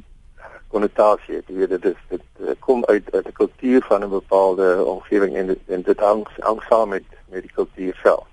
konnotasie. 0.69 1.43
Jy 1.47 1.57
weet 1.57 1.69
dit 1.69 1.85
is 1.85 2.01
dit 2.09 2.59
kom 2.59 2.85
uit 2.85 3.13
uit 3.13 3.27
'n 3.27 3.33
kultuur 3.33 3.83
van 3.83 4.05
'n 4.05 4.09
bepaalde 4.09 4.85
omgewing 4.85 5.37
en 5.37 5.59
en 5.67 5.83
dit 5.83 6.01
hang 6.01 6.27
hang 6.39 6.63
saam 6.69 6.89
met 6.89 7.05
met 7.29 7.43
die 7.43 7.53
kultuur 7.55 7.95
self. 8.03 8.27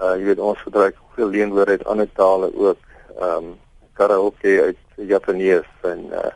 Uh 0.00 0.16
jy 0.16 0.24
weet 0.24 0.38
ons 0.38 0.58
gebruik 0.58 0.96
veel 1.14 1.28
leenwoorde 1.28 1.70
uit 1.70 1.84
ander 1.84 2.12
tale 2.12 2.50
ook. 2.54 2.78
Ehm 3.20 3.44
um, 3.44 3.58
karaoke 3.92 4.62
uit 4.62 5.08
Japanees 5.08 5.68
en 5.82 6.00
uh 6.12 6.32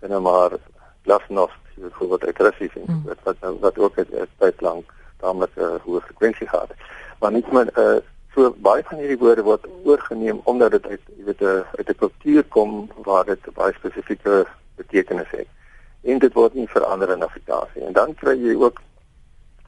sien 0.00 0.10
nou 0.10 0.20
maar 0.20 0.50
glasnost 1.02 1.60
byvoorbeeld 1.74 2.24
uit 2.24 2.38
Russies 2.38 2.74
en 2.74 2.84
mm. 2.86 3.02
wat 3.04 3.18
wat 3.40 3.58
wat 3.60 3.78
ook 3.78 3.96
'n 3.96 4.26
tyd 4.38 4.60
lank 4.60 4.92
taamlik 5.16 5.50
'n 5.56 5.60
uh, 5.60 5.74
hoë 5.84 6.00
frekwensie 6.00 6.48
gehad 6.48 6.68
het. 6.68 6.78
Maar 7.18 7.32
net 7.32 7.52
maar 7.52 7.68
uh, 7.78 7.96
so 8.34 8.50
baie 8.62 8.82
van 8.86 9.00
hierdie 9.02 9.18
woorde 9.18 9.42
word 9.42 9.66
oorgeneem 9.84 10.40
omdat 10.50 10.76
dit 10.76 10.86
uit 10.86 11.00
jy 11.16 11.24
weet 11.24 11.40
'n 11.40 11.46
uh, 11.46 11.62
uit 11.78 11.88
'n 11.88 12.00
kultuur 12.02 12.44
kom 12.56 12.90
waar 13.08 13.24
dit 13.24 13.42
baie 13.54 13.72
spesifieke 13.72 14.46
betekenis 14.76 15.30
het. 15.30 15.48
En 16.02 16.18
dit 16.18 16.32
word 16.32 16.54
nie 16.54 16.68
verander 16.68 17.10
in 17.10 17.22
Afrikaans 17.22 17.74
nie. 17.74 17.84
En 17.84 17.92
dan 17.92 18.14
kry 18.14 18.36
jy 18.38 18.54
ook 18.54 18.80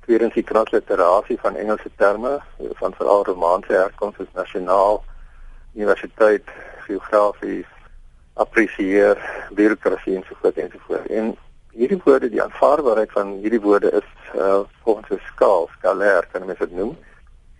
tweedens 0.04 0.35
die 0.35 0.45
transliterasie 0.45 1.38
van 1.40 1.57
Engelse 1.57 1.90
terme 1.97 2.40
van 2.81 2.95
veral 2.95 3.25
Romaanse 3.25 3.73
herkoms 3.73 4.16
soos 4.16 4.33
nasionaal, 4.35 5.04
universiteit, 5.75 6.49
geografies 6.87 7.71
apprecieer 8.35 9.19
bureaukrasie 9.50 10.16
en 10.16 10.25
so 10.28 10.35
voort 10.40 10.57
en 10.57 10.71
so 10.73 10.78
voort. 10.87 11.07
En 11.07 11.37
hierdie 11.73 12.00
woorde 12.04 12.28
die 12.31 12.42
aanvaarbaarheid 12.42 13.12
van 13.12 13.38
hierdie 13.42 13.61
woorde 13.61 13.90
is 13.90 14.09
uh, 14.37 14.61
volgens 14.83 15.11
'n 15.11 15.21
skaal 15.35 15.69
skalêr 15.76 16.26
kan 16.33 16.47
mens 16.47 16.59
dit 16.59 16.73
noem 16.73 16.97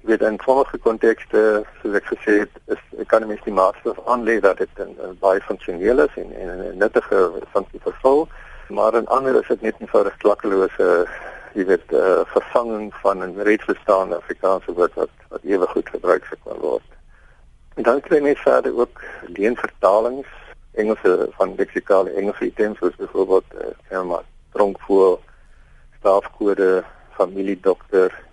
jy 0.02 0.09
weet 0.11 0.23
in 0.26 0.38
sommige 0.44 0.78
kontekste 0.78 1.64
soos 1.80 1.94
ek 1.94 2.06
gesê 2.11 2.38
het 2.42 2.54
is 2.75 2.80
economist 2.99 3.44
die 3.44 3.54
master 3.54 3.99
on 4.04 4.25
lay 4.25 4.40
dat 4.40 4.59
dit 4.59 4.78
'n 4.78 5.18
baie 5.21 5.40
funksioneel 5.40 5.99
is 6.06 6.14
en 6.16 6.32
en 6.32 6.49
'n 6.59 6.78
nuttige 6.78 7.32
funksie 7.52 7.80
vervul 7.80 8.28
maar 8.68 8.94
in 8.94 9.06
ander 9.06 9.35
is 9.40 9.49
dit 9.49 9.62
net 9.62 9.80
'n 9.80 10.18
klakkelose 10.18 11.06
jy 11.54 11.64
weet 11.68 11.92
uh, 11.92 12.25
vervanging 12.32 12.92
van 13.02 13.23
'n 13.25 13.40
reeds 13.49 13.64
bestaande 13.64 14.16
Afrikaanse 14.16 14.73
woord 14.73 14.94
wat 14.94 15.11
wat 15.28 15.42
ewig 15.42 15.71
goed 15.71 15.88
gebruik 15.88 16.25
kan 16.44 16.59
word. 16.59 16.88
En 17.75 17.82
dan 17.82 18.00
kry 18.00 18.21
jy 18.25 18.37
verder 18.37 18.76
ook 18.76 19.00
leenvertalings 19.26 20.28
Engelse 20.73 21.28
van 21.37 21.54
leksikale 21.56 22.11
Engelse 22.11 22.44
items 22.44 22.78
soos 22.78 22.97
byvoorbeeld 22.97 23.44
eh 23.54 23.66
uh, 23.66 23.73
firma 23.88 24.23
dronkvoer, 24.52 25.18
staafkode, 25.99 26.85
familiedokter, 27.11 28.25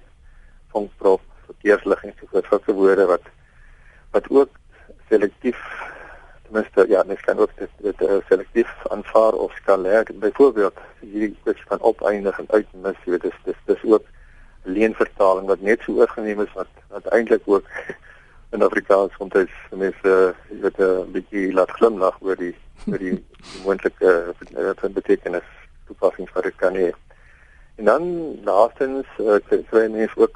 vonkprop, 0.71 1.21
verkeerslig 1.51 2.03
en 2.03 2.15
so 2.19 2.31
voort 2.31 2.49
sulke 2.51 2.75
woorde 2.79 3.05
wat 3.09 3.25
wat 4.15 4.29
ook 4.29 4.49
selektief 5.09 5.59
ten 6.43 6.53
minste 6.57 6.85
ja, 6.89 7.03
mens 7.07 7.21
kan 7.21 7.37
ook 7.37 7.51
dit 7.55 7.69
dit 7.77 8.01
uh, 8.01 8.17
selektief 8.29 8.69
aanvaar 8.89 9.33
of 9.33 9.53
skalêr. 9.57 10.03
Byvoorbeeld 10.13 10.77
hierdie 10.99 11.37
kwessie 11.43 11.65
van 11.67 11.81
opeindig 11.81 12.39
en 12.39 12.49
uitmis, 12.49 13.03
jy 13.05 13.11
weet 13.15 13.27
dis 13.27 13.39
dis 13.43 13.59
dis 13.65 13.83
ook 13.83 14.05
leenvertaling 14.63 15.47
wat 15.47 15.61
net 15.61 15.81
so 15.85 15.97
oorgeneem 16.01 16.41
is 16.41 16.53
wat 16.53 16.71
wat 16.87 17.05
eintlik 17.15 17.45
ook 17.45 17.69
in 18.55 18.65
Afrikaans 18.65 19.13
soms 19.17 19.53
mense 19.71 20.15
jy 20.49 20.59
weet 20.65 20.79
'n 20.79 21.11
bietjie 21.13 21.53
laat 21.53 21.71
glimlag 21.77 22.17
oor 22.21 22.35
die 22.35 22.55
oor 22.87 22.97
die, 22.97 23.13
die 23.13 23.63
moontlike 23.65 24.33
uh, 24.57 24.89
betekenis 24.93 25.47
toepassings 25.85 26.33
wat 26.33 26.43
dit 26.43 26.55
kan 26.55 26.75
hê. 26.75 26.91
En 27.75 27.85
dan 27.85 28.03
laastens 28.43 29.07
uh, 29.19 29.39
kry 29.69 29.87
mense 29.87 30.17
ook 30.17 30.35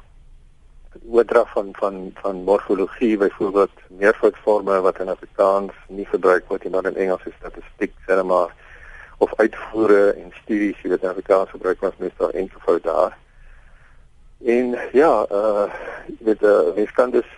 oordrag 1.08 1.50
van 1.52 1.68
van 1.72 2.10
van 2.14 2.42
morfologie 2.42 3.16
byvoorbeeld 3.16 3.70
meervoudsvorme 3.88 4.80
wat 4.80 5.00
in 5.00 5.08
Afrikaans 5.08 5.72
nie 5.88 6.06
gebruik 6.06 6.48
word 6.48 6.62
nie 6.62 6.72
maar 6.72 6.86
in 6.86 6.96
Engels 6.96 7.24
is 7.24 7.38
statistiek 7.38 7.92
sê 8.06 8.22
maar 8.22 8.54
of 9.18 9.34
uitvoere 9.36 10.12
en 10.12 10.32
studies 10.42 10.82
weet 10.82 11.02
in 11.02 11.08
Afrikaans 11.08 11.50
gebruik 11.50 11.80
word 11.80 11.98
meestal 11.98 12.30
enkelvoud 12.30 12.82
daar. 12.82 13.16
En 14.44 14.76
ja, 14.92 15.12
uh 15.30 15.66
jy 16.06 16.24
weet 16.28 16.42
uh, 16.42 16.74
mens 16.76 16.92
kan 16.92 17.10
dus 17.10 17.30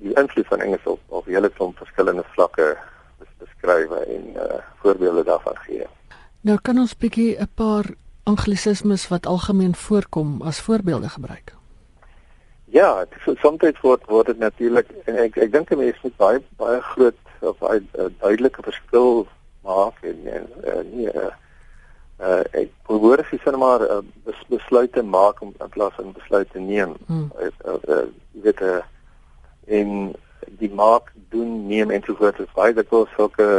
die 0.00 0.14
invloed 0.14 0.46
van 0.46 0.60
Engels 0.60 0.84
op 0.84 1.00
op 1.08 1.26
hele 1.26 1.48
klomp 1.48 1.76
verskillende 1.76 2.24
vlakke 2.34 2.76
beskryf 3.38 3.90
en 3.90 4.28
uh 4.36 4.60
voorbeelde 4.82 5.24
daarvan 5.24 5.56
gee. 5.66 5.86
Nou 6.40 6.58
kan 6.62 6.78
ons 6.78 6.96
bietjie 6.96 7.38
'n 7.40 7.50
paar 7.54 7.94
anglisismes 8.22 9.08
wat 9.08 9.26
algemeen 9.26 9.74
voorkom 9.74 10.42
as 10.42 10.60
voorbeelde 10.60 11.08
gebruik. 11.08 11.54
Ja, 12.72 13.04
soms 13.40 13.80
word 13.82 14.04
word 14.08 14.26
dit 14.26 14.38
natuurlik 14.38 14.88
en 15.04 15.18
ek 15.20 15.36
ek 15.44 15.50
dink 15.52 15.70
mense 15.76 16.00
moet 16.02 16.16
baie 16.16 16.38
baie 16.56 16.80
groot 16.94 17.18
of 17.44 17.58
baie 17.60 17.82
uh, 18.00 18.06
duidelike 18.22 18.64
verskil 18.64 19.26
maak 19.66 19.98
en 20.08 20.22
en 20.36 20.46
uh, 20.64 20.80
nie 20.88 21.08
uh, 21.10 21.32
uh 22.24 22.40
ek 22.62 22.70
probeer 22.88 23.20
sies 23.28 23.44
net 23.44 23.58
maar 23.60 23.84
uh, 23.84 23.98
besluite 24.48 25.04
maak 25.04 25.42
om 25.44 25.52
in 25.52 25.72
plaas 25.74 25.98
van 25.98 26.14
besluite 26.16 26.62
neem. 26.64 26.94
Hmm. 27.10 27.28
Uh, 27.36 27.50
uh, 27.68 27.76
uh, 27.92 28.06
jy 28.32 28.46
weet 28.46 28.62
uh, 28.64 28.80
en 29.80 29.92
die 30.62 30.72
maak 30.72 31.12
doen 31.34 31.66
neem 31.68 31.92
en 31.92 32.06
so 32.06 32.16
voort 32.16 32.40
is 32.40 32.56
baie 32.56 32.72
dikwels 32.72 33.12
sulke 33.18 33.50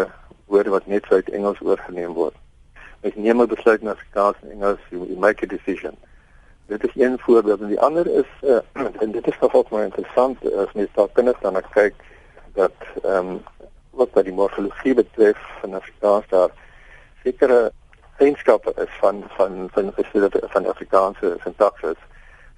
woorde 0.50 0.74
wat 0.74 0.89
net 0.89 1.05
uit 1.12 1.29
Engels 1.29 1.62
oorgeneem 1.62 2.17
word. 2.17 2.38
Ek 3.05 3.13
neem 3.15 3.46
'n 3.46 3.53
besluit 3.53 3.86
in 3.86 3.93
Afrikaans 3.93 4.41
en 4.41 4.58
Engels, 4.58 4.82
you, 4.89 5.05
you 5.05 5.20
make 5.20 5.46
a 5.46 5.53
decision. 5.53 5.93
Dit 6.74 6.84
is 6.84 7.01
een 7.01 7.20
voorbeeld 7.20 7.62
en 7.62 7.68
die 7.68 7.80
ander 7.80 8.08
is 8.08 8.30
uh, 8.42 8.58
en 9.03 9.12
dit 9.12 9.27
is 9.27 9.39
nogal 9.39 9.65
baie 9.70 9.86
interessant 9.86 10.42
as 10.63 10.74
mens 10.74 10.89
daar 10.98 11.12
binne 11.13 11.36
dan 11.42 11.62
kyk 11.74 11.94
dat 12.53 12.77
ehm 13.03 13.34
um, 13.34 13.42
wat 13.94 14.13
by 14.13 14.24
die 14.25 14.34
morfologie 14.34 14.94
betref 14.98 15.38
van 15.62 15.75
Afrikaans 15.77 16.25
daar 16.30 16.50
sekere 17.24 17.60
eienskappe 18.18 18.74
is 18.86 18.96
van 19.01 19.24
van 19.38 19.70
van 19.75 19.94
van, 19.96 20.30
van 20.56 20.65
Afrikaanse 20.74 21.36
sintaksis 21.44 22.01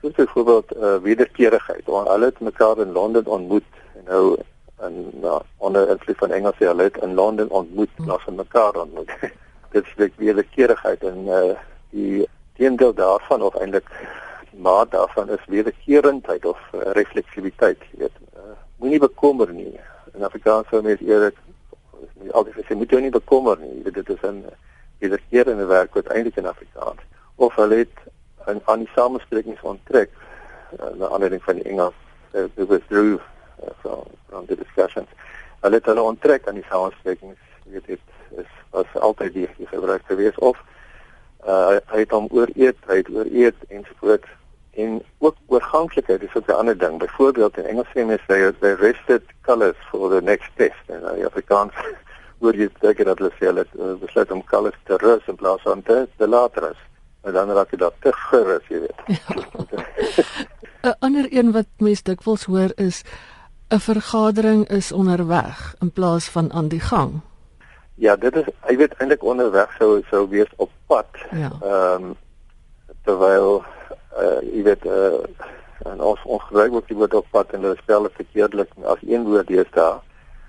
soos 0.01 0.13
byvoorbeeld 0.13 0.75
uh, 0.75 0.97
wederkerigheid. 0.97 1.85
Want 1.85 2.07
hulle 2.07 2.25
het 2.25 2.39
mekaar 2.39 2.77
in 2.77 2.91
Londen 2.91 3.25
ontmoet 3.25 3.63
en 3.95 4.03
nou 4.05 4.37
en 4.75 5.11
uh, 5.23 5.39
onder 5.57 5.89
invloed 5.89 6.17
van 6.17 6.31
Engels 6.31 6.57
hulle 6.57 6.83
het 6.83 6.97
in 6.97 7.13
Londen 7.13 7.49
ontmoet, 7.49 7.89
plaas 7.95 8.23
van 8.23 8.35
mekaar 8.35 8.75
ontmoet. 8.75 9.11
Dit 9.71 9.85
is 9.95 10.09
wederkerigheid 10.15 11.03
en 11.03 11.27
uh, 11.27 11.55
die 11.89 12.27
teendeel 12.55 12.93
daarvan 12.93 13.41
of 13.41 13.55
eintlik 13.55 13.89
maat 14.65 14.91
daarvan 14.91 15.29
is 15.35 15.49
wederkerendheid 15.51 16.45
of 16.45 16.59
uh, 16.73 16.91
refleksiwiteit, 16.97 17.81
jy 17.91 18.05
weet. 18.05 18.21
Uh, 18.33 18.55
Moenie 18.81 18.99
bekommer 18.99 19.51
nie. 19.53 19.73
In 20.17 20.25
Afrikaans 20.27 20.69
sou 20.69 20.81
mens 20.83 21.01
eerlik 21.05 21.37
altyd 22.31 22.65
sê 22.65 22.77
moet 22.77 22.91
jy 22.91 23.01
nie 23.05 23.13
bekommer 23.13 23.59
nie. 23.61 23.83
Weet 23.85 23.99
dit 24.01 24.09
is 24.15 24.23
'n 24.25 24.45
wederkerende 24.99 25.65
werk 25.69 25.93
wat 25.93 26.09
eintlik 26.13 26.37
in 26.41 26.49
Afrikaans 26.49 27.01
of 27.35 27.55
hulle 27.55 27.75
het 27.83 27.97
aan 28.45 28.61
aan 28.65 28.79
die 28.85 28.91
samesprekings 28.95 29.61
onttrek 29.61 30.11
uh, 30.79 30.91
na 30.99 31.07
aanleiding 31.07 31.43
van 31.43 31.55
die 31.55 31.67
Engels 31.71 31.97
uh, 32.33 32.45
withdrew 32.55 33.17
uh, 33.17 33.73
from 33.81 34.03
from 34.29 34.45
the 34.45 34.55
discussions. 34.55 35.09
Hulle 35.59 35.75
het 35.75 35.85
hulle 35.85 36.01
onttrek 36.01 36.47
aan 36.47 36.61
die 36.61 36.69
samesprekings. 36.69 37.41
Jy 37.65 37.71
weet 37.71 37.85
dit 37.85 37.99
is 38.43 38.51
was 38.69 38.89
altyd 38.93 39.33
die, 39.33 39.49
die 39.57 39.67
gebruik 39.67 40.03
geweest 40.05 40.39
of 40.39 40.57
uh, 41.47 41.77
hy 41.91 42.01
het 42.03 42.11
hom 42.11 42.27
ooreet, 42.31 42.79
hy 42.89 42.97
het 43.01 43.09
ooreet 43.09 43.55
ensovoorts 43.67 44.29
en 44.75 45.03
ook 45.17 45.35
oorganklikheid 45.47 46.21
is 46.21 46.35
ook 46.35 46.47
'n 46.47 46.51
ander 46.51 46.77
ding. 46.77 46.97
Byvoorbeeld 46.97 47.57
in 47.57 47.65
Engels 47.65 47.87
sê 47.87 48.05
mense 48.05 48.23
they 48.27 48.51
they 48.59 48.73
rested 48.73 49.21
colors 49.41 49.75
for 49.89 50.09
the 50.09 50.21
next 50.21 50.49
test 50.55 50.85
en 50.85 51.01
uh, 51.03 51.17
in 51.17 51.25
Afrikaans 51.25 51.73
word 52.43 52.55
jy 52.55 52.69
seker 52.81 53.05
dat 53.05 53.17
hulle 53.17 53.31
sê 53.31 53.45
hulle 53.45 53.65
uh, 53.79 53.93
besluit 53.99 54.31
om 54.31 54.43
colors 54.43 54.79
te 54.83 54.97
rus 54.97 55.27
in 55.27 55.35
plaas 55.35 55.61
van 55.61 55.81
te, 55.81 56.07
te 56.17 56.27
laat 56.27 56.57
rus. 56.57 56.81
En 57.21 57.33
dan 57.33 57.49
raak 57.49 57.71
jy 57.71 57.77
dat 57.77 57.93
te 57.99 58.11
gerus, 58.13 58.67
jy 58.67 58.79
weet. 58.79 58.99
'n 60.85 60.95
Ander 60.99 61.25
een 61.29 61.51
wat 61.51 61.67
mense 61.77 62.03
dikwels 62.03 62.43
hoor 62.45 62.71
is 62.75 63.03
'n 63.69 63.79
vergadering 63.79 64.67
is 64.69 64.91
onderweg 64.91 65.75
in 65.79 65.91
plaas 65.91 66.29
van 66.29 66.51
aan 66.53 66.67
die 66.67 66.79
gang. 66.79 67.21
Ja, 67.95 68.15
dit 68.15 68.35
is 68.35 68.45
jy 68.67 68.77
weet 68.77 68.93
eintlik 68.97 69.23
onderweg 69.23 69.75
sou 69.77 70.03
sou 70.09 70.29
wees 70.29 70.51
op 70.55 70.71
pad. 70.85 71.07
Ja. 71.31 71.51
Ehm 71.61 72.03
um, 72.03 72.15
terwyl 73.03 73.63
uh 74.17 74.41
jy 74.41 74.63
weet 74.63 74.85
uh 74.85 75.23
en 75.85 76.01
ons 76.01 76.21
ons 76.23 76.43
gebruik 76.47 76.73
ook 76.73 76.87
die 76.87 76.97
woord 76.97 77.13
op 77.13 77.27
pad 77.31 77.51
en 77.53 77.65
hulle 77.67 77.77
spel 77.81 78.07
dit 78.07 78.19
verkeerdelik 78.21 78.69
as 78.83 79.01
een 79.03 79.25
woord 79.27 79.49
is 79.49 79.71
daar. 79.71 79.99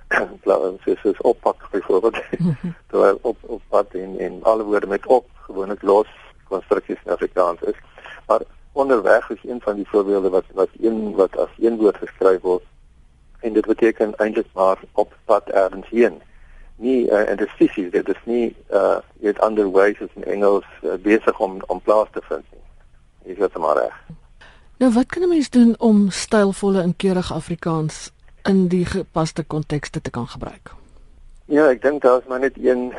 Plaas 0.42 0.84
is 0.84 1.02
is 1.02 1.20
oppak 1.20 1.70
byvoorbeeld. 1.70 2.20
terwyl 2.90 3.18
op 3.22 3.36
op 3.40 3.62
pad 3.68 3.94
en 3.94 4.18
en 4.18 4.38
alle 4.42 4.64
woorde 4.64 4.86
met 4.86 5.06
op 5.06 5.26
gewoonlik 5.48 5.82
los 5.82 6.12
konstruksies 6.48 7.02
in 7.04 7.12
Afrikaans 7.12 7.60
is. 7.60 7.78
Maar 8.26 8.42
onderweg 8.72 9.30
is 9.30 9.44
een 9.50 9.60
van 9.60 9.74
die 9.74 9.88
voorbeelde 9.88 10.30
wat 10.30 10.44
wat 10.52 10.68
een 10.80 11.14
wat 11.14 11.36
as 11.36 11.52
een 11.58 11.76
woord 11.76 11.96
geskryf 11.96 12.40
word 12.40 12.64
en 13.40 13.52
dit 13.52 13.66
beteken 13.66 14.16
eintlik 14.16 14.46
maar 14.52 14.78
op 14.92 15.14
pad 15.24 15.48
ergens 15.48 15.88
heen 15.88 16.22
nie 16.76 17.06
uh, 17.06 17.28
en 17.30 17.36
dit 17.36 17.46
is 17.46 17.52
fisies 17.52 17.90
dit 17.90 18.08
is 18.08 18.22
nie 18.24 18.56
uh 18.70 18.98
yet 19.20 19.42
underway 19.44 19.90
is 19.90 20.12
in 20.14 20.24
Engels 20.24 20.68
uh, 20.82 20.94
besig 21.02 21.40
om 21.40 21.60
om 21.66 21.80
plaas 21.80 22.08
te 22.12 22.20
vind 22.28 22.44
nie. 22.52 22.65
Is 23.26 23.36
dit 23.36 23.58
maar 23.58 23.76
reg? 23.76 23.94
Nou 24.78 24.92
wat 24.92 25.06
kan 25.06 25.22
'n 25.22 25.28
mens 25.28 25.50
doen 25.50 25.74
om 25.78 26.10
stylvolle 26.10 26.80
en 26.80 26.96
keurige 26.96 27.34
Afrikaans 27.34 28.10
in 28.42 28.68
die 28.68 28.84
gepaste 28.84 29.44
kontekste 29.44 30.00
te 30.00 30.10
kan 30.10 30.28
gebruik? 30.28 30.74
Ja, 31.44 31.68
ek 31.68 31.82
dink 31.82 32.02
daar 32.02 32.18
is 32.18 32.26
maar 32.28 32.40
net 32.40 32.56
een 32.58 32.92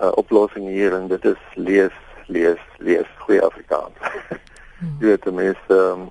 uh, 0.00 0.12
oplossing 0.14 0.68
hier 0.68 0.94
en 0.94 1.08
dit 1.08 1.24
is 1.24 1.42
lees, 1.54 1.96
lees, 2.26 2.60
lees 2.78 3.06
goeie 3.18 3.42
Afrikaans. 3.42 3.96
Hmm. 4.78 4.96
Jy 5.00 5.06
weet 5.06 5.30
mense 5.32 5.72
um, 5.72 6.10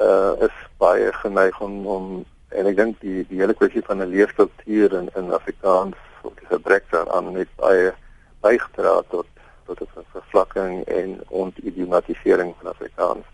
uh 0.00 0.32
is 0.40 0.56
baie 0.76 1.12
geneig 1.12 1.60
om 1.60 1.86
om 1.86 2.24
en 2.48 2.66
ek 2.66 2.76
dink 2.76 3.00
die 3.00 3.24
die 3.28 3.40
hele 3.40 3.54
kwessie 3.54 3.82
van 3.84 4.02
'n 4.02 4.12
leeskultuur 4.12 4.92
in 4.92 5.08
in 5.14 5.32
Afrikaans 5.32 5.96
of 6.22 6.34
die 6.40 6.46
gebrek 6.46 6.84
daaraan 6.90 7.32
net 7.32 7.48
baie 7.56 7.94
bygedra 8.40 9.02
tot 9.08 9.26
tot 9.66 9.80
'n 9.80 10.06
vervlakking 10.12 10.84
en 10.84 11.20
ontidiomatisering 11.28 12.54
van 12.60 12.70
Afrikaans. 12.70 13.24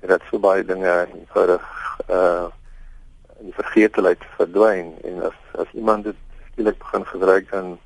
En 0.00 0.08
dat 0.08 0.20
so 0.30 0.38
baie 0.38 0.64
dinge 0.64 1.08
eenvoudig 1.14 1.62
uh 2.10 2.46
in 3.38 3.50
die 3.50 3.54
vergeetelheid 3.54 4.22
verdwyn 4.36 4.94
en 5.02 5.22
as 5.22 5.38
as 5.62 5.70
iemand 5.72 6.04
dit 6.04 6.16
skielik 6.52 6.78
begin 6.78 7.06
gebruik 7.06 7.50
dan 7.50 7.78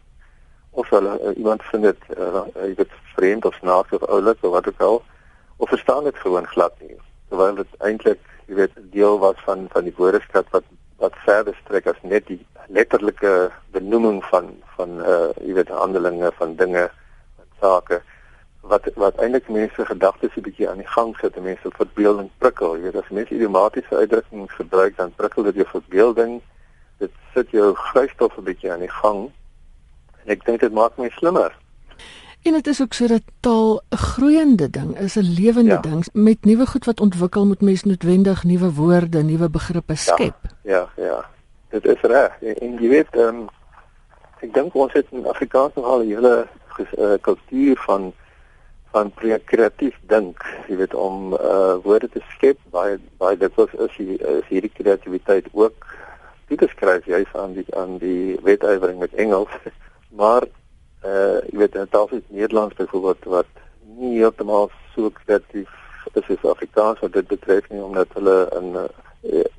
of 0.71 0.91
hulle 0.91 1.15
uh, 1.21 1.37
iemand 1.37 1.63
vind 1.71 1.83
dit 1.83 2.03
uh, 2.19 2.43
jy 2.55 2.75
weet 2.81 2.97
vreemd 3.15 3.45
of 3.45 3.55
snaaks 3.55 3.97
of 3.97 4.05
oulik 4.07 4.43
of 4.45 4.53
wat 4.53 4.69
ook 4.69 4.83
al 4.89 5.03
of 5.57 5.69
verstaan 5.69 6.05
dit 6.05 6.19
gewoon 6.25 6.47
glad 6.47 6.75
nie 6.81 6.99
terwyl 7.29 7.55
dit 7.55 7.79
eintlik 7.79 8.21
jy 8.47 8.61
weet 8.61 8.77
deel 8.93 9.19
was 9.25 9.41
van 9.47 9.67
van 9.73 9.89
die 9.89 9.95
woordeskat 9.97 10.53
wat 10.55 10.69
wat 11.03 11.19
verder 11.25 11.57
strek 11.65 11.87
as 11.87 11.99
net 12.03 12.27
die 12.27 12.41
letterlike 12.69 13.51
benoeming 13.75 14.23
van 14.31 14.55
van 14.77 15.01
uh 15.01 15.29
jy 15.41 15.59
weet 15.61 15.75
handelinge 15.81 16.33
van 16.41 16.57
dinge 16.63 16.89
sake 17.61 18.03
wat 18.61 18.89
wat 18.95 19.17
eintlik 19.23 19.49
mense 19.49 19.85
gedagtes 19.85 20.37
'n 20.37 20.47
bietjie 20.49 20.69
aan 20.69 20.83
die 20.83 20.93
gang 20.97 21.17
sit 21.17 21.37
en 21.37 21.43
mense 21.43 21.71
verbeelding 21.71 22.31
prikkel 22.39 22.77
jy 22.77 22.83
weet 22.83 22.97
as 22.97 23.11
mense 23.11 23.35
idiomatiese 23.35 23.97
uitdrukkings 23.97 24.53
gebruik 24.53 24.97
dan 24.97 25.15
prikkel 25.17 25.43
dit 25.43 25.55
jou 25.55 25.69
verbeelding 25.69 26.41
dit 26.99 27.13
sit 27.35 27.51
jou 27.51 27.75
geesstof 27.75 28.37
'n 28.39 28.45
bietjie 28.45 28.73
aan 28.73 28.85
die 28.87 28.97
gang 29.03 29.31
en 30.25 30.33
ek 30.37 30.45
dink 30.45 30.61
dit 30.61 30.73
maak 30.73 30.97
my 30.99 31.09
slimmer 31.09 31.55
En 32.43 32.53
dit 32.53 32.67
is 32.67 32.81
ook 32.83 32.93
sodat 32.93 33.23
taal 33.41 33.83
'n 33.91 33.97
groeiende 33.97 34.71
ding 34.71 34.99
is, 34.99 35.15
'n 35.17 35.21
lewende 35.21 35.71
ja. 35.71 35.81
ding. 35.81 36.07
Met 36.13 36.45
nuwe 36.45 36.67
goed 36.67 36.85
wat 36.85 37.01
ontwikkel, 37.01 37.47
moet 37.47 37.61
mens 37.61 37.83
noodwendig 37.83 38.45
nuwe 38.45 38.73
woorde, 38.73 39.23
nuwe 39.23 39.51
begrippe 39.51 39.95
skep. 39.95 40.37
Ja, 40.63 40.89
ja, 40.97 41.05
ja. 41.05 41.29
Dit 41.69 41.85
is 41.85 42.01
reg. 42.01 42.33
En, 42.41 42.55
en 42.55 42.79
jy 42.81 42.89
weet, 42.89 43.17
um, 43.17 43.49
ek 44.41 44.55
dink 44.55 44.75
ons 44.75 44.93
het 44.93 45.07
in 45.11 45.27
Afrikaans 45.27 45.75
nogal 45.75 46.03
'n 46.03 46.09
hele 46.09 46.47
uh, 46.79 47.17
kultuur 47.21 47.77
van 47.87 48.13
van 48.91 49.13
kreatief 49.45 49.97
dink, 50.09 50.43
jy 50.69 50.77
weet 50.81 50.95
om 50.95 51.35
uh 51.37 51.77
woorde 51.85 52.09
te 52.09 52.23
skep. 52.35 52.59
Baie 52.73 52.97
baie 53.21 53.37
dikwels 53.37 53.75
is 53.85 53.97
hier 53.97 54.23
is 54.39 54.47
hierdie 54.49 54.73
kreatiwiteit 54.73 55.51
ook 55.53 55.87
toe 56.49 56.57
te 56.57 56.69
skryf 56.73 57.05
juis 57.05 57.35
aan 57.37 57.53
die 57.59 57.67
aan 57.77 57.99
die 58.01 58.39
wetywering 58.43 58.99
met 58.99 59.15
Engels. 59.15 59.53
Maar 60.21 60.49
uh 61.05 61.39
jy 61.51 61.59
weet 61.61 61.77
in 61.77 61.89
taal 61.93 62.09
soos 62.09 62.25
Nederlands 62.33 62.75
byvoorbeeld 62.81 63.29
wat 63.35 63.53
nie 63.99 64.17
heeltemal 64.19 64.71
so 64.95 65.11
kreatief 65.21 65.69
is 66.15 66.31
as 66.33 66.51
Afrikaans 66.51 67.01
wat 67.05 67.13
dit 67.13 67.29
betref 67.29 67.69
nie 67.69 67.83
omdat 67.83 68.13
hulle 68.17 68.37
in 68.57 68.77
uh, 68.81 68.89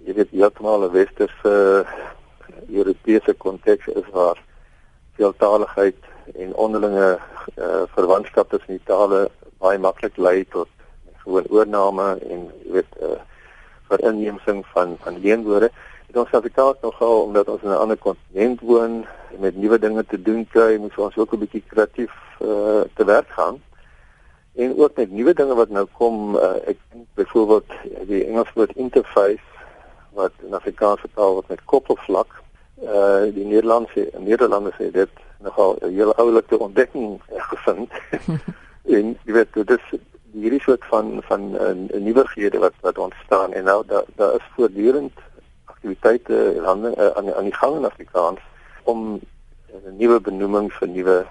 jy 0.05 0.15
weet 0.17 0.31
heeltemal 0.33 0.87
'n 0.87 0.91
westerse 0.95 1.53
uh, 1.53 2.07
Europese 2.69 3.33
konteks 3.33 3.87
is 3.87 4.09
waar 4.13 4.41
veeltaaligheid 5.17 6.08
en 6.35 6.55
onderlinge 6.55 7.19
uh, 7.57 7.83
verwantskap 7.95 8.49
tussen 8.49 8.77
die 8.77 8.85
tale 8.85 9.29
baie 9.57 9.79
maklik 9.79 10.17
lei 10.17 10.45
tot 10.49 10.67
gewoon 11.23 11.47
oorname 11.49 12.17
en 12.29 12.49
jy 12.63 12.71
weet 12.71 12.99
uh, 13.01 13.19
verinneming 13.89 14.65
van 14.73 14.97
van 15.03 15.19
leenwoorde 15.19 15.71
het 16.09 16.17
ons 16.17 16.31
Afrikaans 16.31 16.77
nogal 16.81 17.21
omdat 17.21 17.49
ons 17.49 17.61
in 17.61 17.69
'n 17.69 17.81
ander 17.83 17.97
kontinent 17.97 18.61
woon 18.61 19.05
en 19.33 19.39
met 19.39 19.55
nuwe 19.55 19.79
dinge 19.79 20.05
te 20.05 20.21
doen 20.21 20.47
kry, 20.51 20.77
moet 20.77 20.97
ons 20.97 21.17
ook 21.17 21.33
'n 21.33 21.39
bietjie 21.39 21.63
kreatief 21.67 22.13
uh, 22.41 22.81
te 22.93 23.05
werk 23.05 23.29
gaan. 23.29 23.61
En 24.55 24.77
ook 24.77 24.95
met 24.95 25.11
nuwe 25.11 25.33
dinge 25.33 25.55
wat 25.55 25.69
nou 25.69 25.85
kom, 25.97 26.35
uh, 26.35 26.55
ek 26.65 26.77
dink 26.91 27.05
byvoorbeeld 27.13 27.69
die 28.07 28.25
Engelse 28.25 28.51
woord 28.55 28.75
interface 28.75 29.45
wat 30.13 30.31
in 30.41 30.53
Afrikaans 30.53 30.99
vertaal 30.99 31.33
word 31.33 31.47
met 31.47 31.65
koppelvlak. 31.65 32.41
Uh 32.83 33.21
die 33.33 33.45
Nederlandse 33.45 34.09
Nederlanders 34.17 34.77
het 34.77 34.93
dit 34.93 35.09
nogal 35.39 35.77
'n 35.81 35.93
heel 35.93 36.15
oulike 36.15 36.59
ontdekking 36.59 37.21
gevind. 37.51 37.91
en 38.97 39.17
jy 39.25 39.33
weet 39.33 39.53
dit 39.53 39.69
is 39.69 39.99
hierdie 40.31 40.61
soort 40.61 40.85
van 40.85 41.21
van 41.29 41.41
'n 41.51 41.89
uh, 41.93 42.01
nuwighede 42.01 42.57
wat 42.57 42.73
wat 42.81 42.97
ontstaan 42.97 43.53
en 43.53 43.63
nou 43.63 43.83
daar 43.87 44.03
daar 44.15 44.33
is 44.35 44.51
voortdurend 44.55 45.13
aktiwiteite 45.65 46.61
aan 46.65 46.85
uh, 46.85 47.07
aan 47.17 47.33
aan 47.33 47.43
die 47.43 47.59
gang 47.61 47.75
in 47.75 47.85
Afrikaans 47.85 48.39
om 48.83 48.99
'n 49.13 49.21
uh, 49.73 49.91
nuwe 49.97 50.19
benoeming 50.19 50.73
vir 50.73 50.87
nuwe 50.87 51.25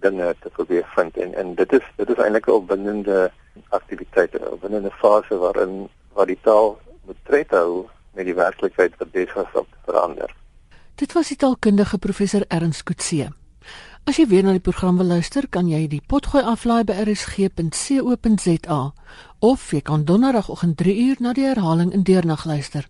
dinge 0.00 0.34
te 0.40 0.48
probeer 0.48 0.86
vind 0.94 1.16
en 1.16 1.34
en 1.34 1.54
dit 1.54 1.72
is 1.72 1.84
dit 1.96 2.08
is 2.08 2.16
eintlik 2.16 2.46
'n 2.46 2.50
opwindende 2.50 3.30
aktiwiteit, 3.68 4.34
'n 4.34 4.52
opwindende 4.52 4.90
fase 4.90 5.36
waarin 5.36 5.88
waar 6.12 6.26
die 6.26 6.40
taal 6.40 6.78
moet 7.06 7.16
tred 7.22 7.50
hou 7.50 7.86
met 8.12 8.24
die 8.24 8.34
werklikheid 8.34 8.96
wat 8.98 9.10
besig 9.10 9.36
is 9.36 9.60
om 9.60 9.66
te 9.70 9.78
verander. 9.84 10.34
Dit 10.94 11.12
was 11.12 11.28
die 11.28 11.36
taalkundige 11.36 11.98
professor 11.98 12.44
Ernst 12.48 12.82
Kutse. 12.82 13.28
As 14.08 14.16
jy 14.16 14.24
weer 14.24 14.40
na 14.40 14.56
die 14.56 14.64
program 14.64 14.96
wil 14.96 15.12
luister, 15.12 15.44
kan 15.52 15.68
jy 15.68 15.84
die 15.92 16.00
potgooi 16.00 16.40
aflaai 16.40 16.80
by 16.88 16.96
rsg.co.za 17.02 18.78
of 19.44 19.60
jy 19.74 19.82
kan 19.84 20.08
donderdagoggend 20.08 20.80
3uur 20.80 21.20
na 21.20 21.36
die 21.36 21.44
herhaling 21.44 21.92
in 21.92 22.08
deernag 22.08 22.48
luister. 22.48 22.88